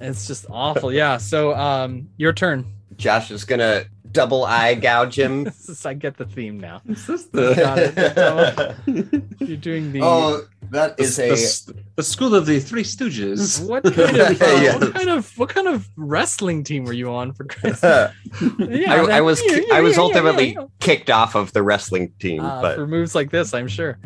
it's 0.00 0.26
just 0.26 0.46
awful. 0.50 0.92
Yeah. 0.92 1.16
So 1.18 1.54
um 1.54 2.08
your 2.16 2.32
turn. 2.32 2.66
Josh 2.96 3.30
is 3.30 3.44
gonna 3.44 3.84
double 4.12 4.44
eye 4.44 4.74
gouge 4.74 5.18
him. 5.18 5.46
Is- 5.68 5.84
I 5.84 5.94
get 5.94 6.16
the 6.16 6.24
theme 6.24 6.58
now. 6.58 6.80
Is 6.88 7.06
this 7.06 7.24
Got 7.26 7.78
it. 7.78 7.94
the, 7.94 9.24
You're 9.40 9.56
doing 9.56 9.92
the 9.92 10.00
oh, 10.02 10.46
that 10.70 10.96
the, 10.96 11.02
is 11.02 11.18
a. 11.18 11.28
the, 11.30 11.82
the 11.96 12.02
school 12.02 12.34
of 12.34 12.46
the 12.46 12.60
Three 12.60 12.82
Stooges? 12.84 13.66
what 13.68 13.82
kind 13.94 13.98
of 14.16 14.42
uh, 14.42 14.44
Yes. 14.44 14.80
what 14.80 14.94
kind 14.94 15.10
of 15.10 15.38
what 15.38 15.48
kind 15.48 15.68
of 15.68 15.88
wrestling 15.96 16.64
team 16.64 16.84
were 16.84 16.92
you 16.92 17.10
on 17.10 17.32
for 17.32 17.44
Christ's 17.52 17.80
sake? 17.80 18.10
Yeah, 18.58 18.92
I, 18.94 19.00
I 19.02 19.06
that- 19.06 19.24
was 19.24 19.42
yeah, 19.44 19.74
I 19.74 19.80
was 19.80 19.92
yeah, 19.96 19.96
yeah, 19.98 20.04
ultimately 20.04 20.52
yeah, 20.54 20.64
kicked 20.80 21.10
off 21.10 21.34
of 21.34 21.52
the 21.52 21.62
wrestling 21.62 22.12
team. 22.18 22.40
Uh, 22.40 22.62
but 22.62 22.76
for 22.76 22.86
moves 22.86 23.14
like 23.14 23.30
this, 23.30 23.54
I'm 23.54 23.68
sure. 23.68 23.98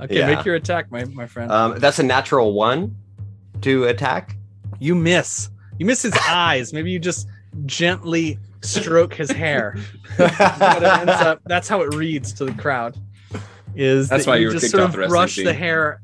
Okay, 0.00 0.18
Yeah. 0.18 0.34
make 0.34 0.44
your 0.44 0.54
attack, 0.56 0.90
my 0.90 1.04
my 1.06 1.26
friend. 1.26 1.50
um, 1.50 1.78
that's 1.78 1.98
a 1.98 2.02
natural 2.02 2.52
one 2.52 2.94
to 3.62 3.84
attack. 3.84 4.36
you 4.78 4.94
miss. 4.94 5.48
You 5.78 5.86
miss 5.86 6.02
his 6.02 6.14
eyes. 6.28 6.72
Maybe 6.72 6.90
you 6.90 6.98
just 6.98 7.28
gently 7.66 8.38
stroke 8.62 9.14
his 9.14 9.30
hair. 9.30 9.76
But 10.18 10.32
it 10.32 10.82
ends 10.82 11.12
up, 11.12 11.40
that's 11.46 11.68
how 11.68 11.82
it 11.82 11.94
reads 11.94 12.32
to 12.34 12.44
the 12.46 12.52
crowd. 12.52 12.96
Is 13.76 14.08
That's 14.08 14.24
that 14.24 14.30
why 14.30 14.36
you 14.38 14.46
were 14.46 14.52
just 14.54 14.64
kicked 14.64 14.70
sort 14.72 14.84
off 14.84 14.88
of 14.88 14.92
the 14.94 14.98
wrestling 15.00 15.18
brush 15.18 15.36
the 15.36 15.52
hair 15.52 16.00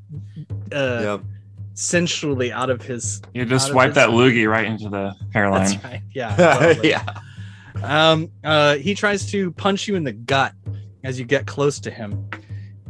uh, 0.71 1.19
sensually 1.75 2.53
out 2.53 2.69
of 2.69 2.83
his. 2.83 3.23
You 3.33 3.47
just 3.47 3.71
of 3.71 3.77
wipe 3.77 3.95
that 3.95 4.11
loogie 4.11 4.49
right 4.49 4.67
into 4.67 4.91
the 4.91 5.15
hairline. 5.33 5.65
That's 5.65 5.85
right. 5.85 6.03
Yeah. 6.13 6.75
yeah. 6.83 7.21
Um. 7.83 8.31
Uh. 8.45 8.77
He 8.77 8.95
tries 8.95 9.31
to 9.31 9.53
punch 9.53 9.89
you 9.89 9.97
in 9.97 10.05
the 10.05 10.13
gut 10.13 10.53
as 11.03 11.19
you 11.19 11.25
get 11.25 11.47
close 11.47 11.81
to 11.81 11.91
him, 11.91 12.29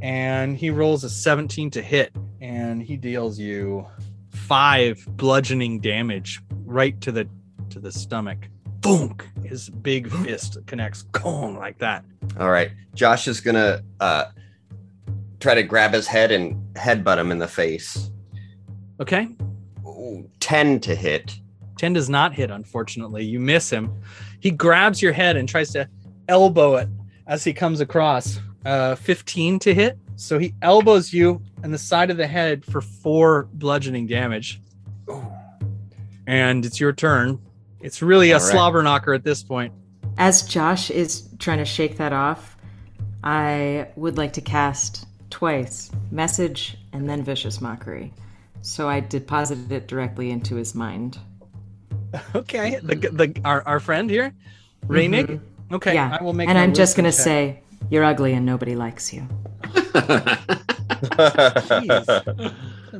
and 0.01 0.57
he 0.57 0.71
rolls 0.71 1.05
a 1.05 1.11
17 1.11 1.71
to 1.71 1.81
hit, 1.83 2.14
and 2.40 2.83
he 2.83 2.97
deals 2.97 3.38
you 3.38 3.87
five 4.31 5.07
bludgeoning 5.11 5.81
damage 5.81 6.40
right 6.64 7.01
to 7.03 7.12
the 7.12 7.29
to 7.71 7.79
the 7.79 7.92
stomach. 7.92 8.49
Boom! 8.81 9.16
His 9.45 9.71
big 9.71 10.11
fist 10.25 10.59
connects, 10.66 11.05
Kong, 11.12 11.57
like 11.57 11.79
that. 11.79 12.05
All 12.38 12.51
right. 12.51 12.73
Josh 12.95 13.29
is 13.29 13.40
gonna 13.40 13.83
uh, 14.01 14.27
try 15.43 15.55
to 15.55 15.63
grab 15.63 15.93
his 15.93 16.07
head 16.07 16.31
and 16.31 16.55
headbutt 16.75 17.19
him 17.19 17.31
in 17.33 17.39
the 17.39 17.49
face. 17.49 18.11
Okay. 19.01 19.29
Ooh, 19.85 20.29
Ten 20.41 20.79
to 20.81 20.95
hit. 20.95 21.37
10 21.79 21.95
does 21.95 22.09
not 22.09 22.33
hit, 22.33 22.51
unfortunately. 22.51 23.25
You 23.25 23.41
miss 23.41 23.69
him. 23.69 23.93
He 24.41 24.51
grabs 24.53 25.03
your 25.03 25.13
head 25.13 25.37
and 25.37 25.49
tries 25.49 25.71
to 25.73 25.89
elbow 26.29 26.77
it 26.77 26.89
as 27.27 27.43
he 27.43 27.53
comes 27.53 27.81
across. 27.81 28.39
Uh, 28.65 28.95
15 28.95 29.59
to 29.59 29.75
hit. 29.75 29.99
So 30.15 30.39
he 30.39 30.55
elbows 30.63 31.13
you 31.13 31.43
in 31.65 31.73
the 31.73 31.79
side 31.79 32.11
of 32.11 32.17
the 32.17 32.27
head 32.29 32.65
for 32.65 32.81
four 32.81 33.49
bludgeoning 33.55 34.07
damage. 34.07 34.61
And 36.29 36.65
it's 36.65 36.79
your 36.79 36.93
turn. 36.93 37.41
It's 37.81 38.01
really 38.01 38.31
a 38.31 38.35
All 38.35 38.41
right. 38.41 38.53
slobber 38.53 38.83
knocker 38.85 39.13
at 39.13 39.25
this 39.25 39.43
point. 39.43 39.73
As 40.19 40.43
Josh 40.43 40.91
is 40.91 41.29
trying 41.41 41.59
to 41.59 41.65
shake 41.65 41.97
that 41.97 42.13
off, 42.13 42.57
I 43.25 43.89
would 43.97 44.17
like 44.17 44.35
to 44.35 44.41
cast 44.41 45.07
twice 45.33 45.90
message 46.11 46.77
and 46.92 47.09
then 47.09 47.25
vicious 47.25 47.61
mockery. 47.62 48.12
So 48.61 48.88
I 48.88 49.01
deposited 49.01 49.73
it 49.73 49.88
directly 49.88 50.31
into 50.31 50.55
his 50.57 50.75
mind. 50.75 51.18
Okay. 52.35 52.79
The, 52.83 52.95
the 52.95 53.40
our, 53.45 53.66
our 53.66 53.81
friend 53.81 54.11
here, 54.11 54.35
Reinig. 54.87 55.40
Okay. 55.73 55.95
yeah. 55.95 56.18
I 56.21 56.23
will 56.23 56.35
make 56.35 56.51
and 56.51 56.59
I'm 56.59 56.75
just 56.75 56.95
going 56.95 57.11
to 57.11 57.16
check. 57.16 57.25
say, 57.25 57.62
you're 57.88 58.05
ugly 58.05 58.35
and 58.35 58.45
nobody 58.45 58.77
likes 58.77 59.14
you. 59.14 59.27
Jeez. 61.73 62.55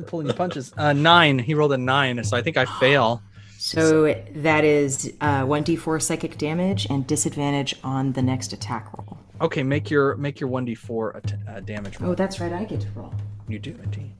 pulling 0.07 0.33
punches. 0.33 0.73
Uh, 0.75 0.93
nine. 0.93 1.37
He 1.37 1.53
rolled 1.53 1.73
a 1.73 1.77
nine, 1.77 2.23
so 2.23 2.35
I 2.35 2.41
think 2.41 2.57
I 2.57 2.65
fail. 2.65 3.21
So 3.63 4.13
that 4.35 4.65
is 4.65 5.13
uh, 5.21 5.43
1d4 5.43 6.01
psychic 6.01 6.37
damage 6.37 6.85
and 6.89 7.07
disadvantage 7.07 7.75
on 7.81 8.11
the 8.11 8.21
next 8.21 8.51
attack 8.51 8.91
roll. 8.91 9.22
Okay, 9.41 9.63
make 9.63 9.89
your 9.89 10.15
make 10.17 10.39
your 10.39 10.49
one 10.49 10.65
d 10.65 10.75
four 10.75 11.19
uh, 11.47 11.59
damage 11.61 11.99
roll. 11.99 12.11
Oh, 12.11 12.15
that's 12.15 12.39
right. 12.39 12.53
I 12.53 12.63
get 12.65 12.81
to 12.81 12.87
roll. 12.91 13.13
you 13.47 13.59
do 13.59 13.77
indeed. 13.83 14.13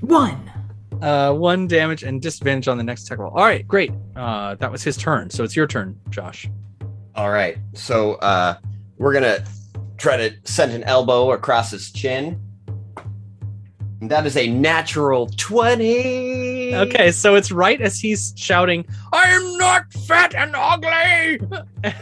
One. 0.00 0.50
Uh, 1.02 1.32
one 1.32 1.66
damage 1.66 2.02
and 2.04 2.22
disadvantage 2.22 2.68
on 2.68 2.78
the 2.78 2.84
next 2.84 3.04
attack 3.04 3.18
roll. 3.18 3.32
All 3.32 3.44
right, 3.44 3.66
great. 3.66 3.90
Uh, 4.14 4.54
that 4.56 4.70
was 4.70 4.82
his 4.82 4.96
turn, 4.96 5.28
so 5.28 5.42
it's 5.44 5.56
your 5.56 5.66
turn, 5.66 5.98
Josh. 6.08 6.48
All 7.16 7.30
right. 7.30 7.58
So 7.74 8.14
uh, 8.14 8.56
we're 8.96 9.12
gonna 9.12 9.44
try 9.96 10.16
to 10.16 10.32
send 10.44 10.72
an 10.72 10.84
elbow 10.84 11.32
across 11.32 11.70
his 11.72 11.90
chin. 11.90 12.40
And 14.00 14.10
that 14.10 14.24
is 14.26 14.36
a 14.36 14.48
natural 14.48 15.26
twenty. 15.36 16.74
Okay, 16.74 17.10
so 17.10 17.34
it's 17.34 17.50
right 17.50 17.80
as 17.80 17.98
he's 17.98 18.32
shouting, 18.36 18.84
"I'm 19.12 19.56
not 19.58 19.92
fat 19.92 20.34
and 20.34 20.54
ugly." 20.54 21.40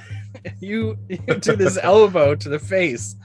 you 0.61 0.97
you 1.09 1.35
do 1.39 1.57
this 1.57 1.79
elbow 1.83 2.35
to 2.35 2.49
the 2.49 2.59
face, 2.59 3.17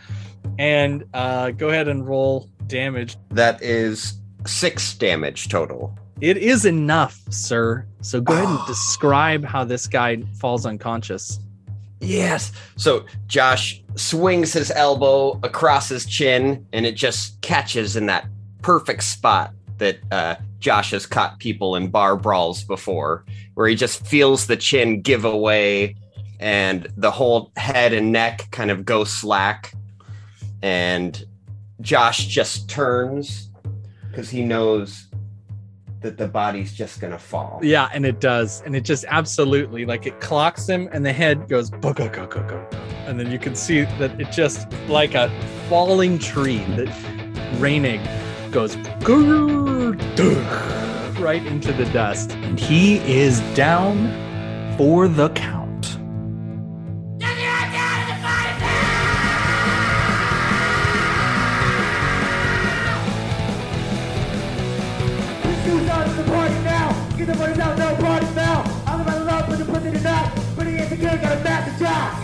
and 0.58 1.03
uh, 1.13 1.51
go 1.51 1.69
ahead 1.69 1.88
and 1.88 2.08
roll 2.08 2.49
damage. 2.67 3.17
That 3.30 3.62
is 3.62 4.19
six 4.45 4.93
damage 4.93 5.49
total. 5.49 5.97
It 6.19 6.38
is 6.38 6.65
enough, 6.65 7.19
sir. 7.30 7.86
So 8.01 8.21
go 8.21 8.34
ahead 8.34 8.47
and 8.47 8.60
describe 8.67 9.45
how 9.45 9.63
this 9.63 9.88
guy 9.88 10.23
falls 10.39 10.65
unconscious. 10.65 11.39
Yes. 11.99 12.51
So 12.75 13.06
Josh 13.27 13.82
swings 13.95 14.53
his 14.53 14.71
elbow 14.71 15.39
across 15.43 15.89
his 15.89 16.06
chin, 16.06 16.65
and 16.73 16.86
it 16.86 16.95
just 16.95 17.41
catches 17.41 17.95
in 17.95 18.06
that 18.08 18.27
perfect 18.62 19.03
spot 19.03 19.53
that 19.77 19.99
uh, 20.12 20.36
Josh 20.60 20.91
has 20.91 21.06
caught 21.06 21.39
people 21.39 21.75
in 21.75 21.89
bar 21.89 22.15
brawls 22.15 22.63
before, 22.63 23.25
where 23.53 23.67
he 23.67 23.75
just 23.75 24.06
feels 24.06 24.47
the 24.47 24.58
chin 24.58 25.01
give 25.01 25.25
away, 25.25 25.95
and 26.39 26.88
the 26.97 27.12
whole 27.12 27.52
head 27.58 27.93
and 27.93 28.12
neck 28.12 28.47
kind 28.52 28.71
of 28.71 28.86
go 28.86 29.04
slack, 29.04 29.73
and 30.62 31.26
Josh 31.82 32.26
just 32.26 32.69
turns 32.69 33.50
because 34.10 34.30
he 34.30 34.43
knows 34.43 35.08
that 36.02 36.17
the 36.17 36.28
body's 36.28 36.73
just 36.73 37.02
gonna 37.02 37.19
fall. 37.19 37.60
Yeah, 37.63 37.89
and 37.93 38.06
it 38.06 38.19
does, 38.19 38.62
and 38.65 38.76
it 38.76 38.82
just 38.82 39.06
absolutely 39.08 39.86
like 39.86 40.06
it 40.06 40.19
clocks 40.21 40.67
him, 40.67 40.89
and 40.91 41.06
the 41.06 41.13
head 41.13 41.47
goes 41.47 41.69
go 41.69 41.93
go 41.93 42.08
go 42.08 42.67
and 43.08 43.17
then 43.17 43.32
you 43.32 43.39
can 43.39 43.56
see 43.56 43.84
that 43.84 44.19
it 44.19 44.32
just 44.32 44.71
like 44.89 45.15
a 45.15 45.32
falling 45.69 46.19
tree 46.19 46.63
that 46.76 46.89
Reinig 47.56 48.04
goes 48.52 48.76
"Grrr, 49.00 49.97
right 51.19 51.45
into 51.45 51.71
the 51.71 51.86
dust, 51.86 52.34
and 52.34 52.60
he 52.60 52.97
is 52.97 53.39
down 53.56 54.76
for 54.78 55.08
the 55.08 55.30
count. 55.30 55.56
Party 68.07 68.25
foul. 68.27 68.63
I'm 68.85 69.01
about 69.01 69.17
to 69.17 69.23
love, 69.25 69.45
put 69.47 69.57
the 69.59 69.65
pussy 69.65 69.91
to 69.91 69.99
knock. 69.99 70.33
But 70.55 70.67
he 70.67 70.75
ain't 70.75 70.89
good, 70.89 71.21
got 71.21 71.37
a 71.37 71.43
massive 71.43 71.79
job. 71.79 72.23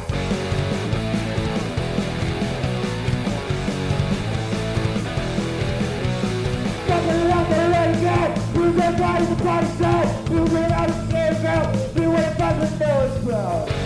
Who's 8.53 8.75
that 8.75 8.97
body, 8.97 9.25
the 9.25 9.43
party 9.43 9.67
show? 9.77 9.99
Who's 10.31 10.53
it 10.53 10.71
out 10.71 10.89
of 10.89 10.95
the 10.95 11.07
scared 11.07 11.41
girl? 11.41 11.93
Be 11.93 12.07
what 12.07 12.23
it 12.23 12.37
does 12.37 12.59
with 12.61 12.79
nose, 12.79 13.23
bro. 13.23 13.82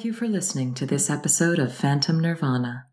Thank 0.00 0.06
you 0.06 0.12
for 0.14 0.28
listening 0.28 0.72
to 0.76 0.86
this 0.86 1.10
episode 1.10 1.58
of 1.58 1.74
Phantom 1.74 2.18
Nirvana. 2.18 2.86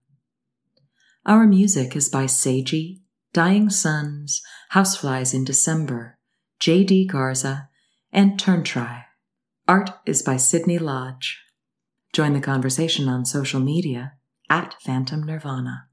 Our 1.25 1.47
music 1.47 1.95
is 1.95 2.09
by 2.09 2.25
Sagey, 2.25 2.99
Dying 3.31 3.69
Suns, 3.69 4.41
Houseflies 4.73 5.33
in 5.33 5.45
December, 5.45 6.19
J.D. 6.59 7.07
Garza, 7.07 7.69
and 8.11 8.37
Turntrie. 8.37 9.05
Art 9.69 9.91
is 10.05 10.21
by 10.21 10.35
Sydney 10.35 10.77
Lodge. 10.77 11.41
Join 12.11 12.33
the 12.33 12.41
conversation 12.41 13.07
on 13.07 13.23
social 13.23 13.61
media 13.61 14.15
at 14.49 14.75
Phantom 14.81 15.23
Nirvana. 15.23 15.86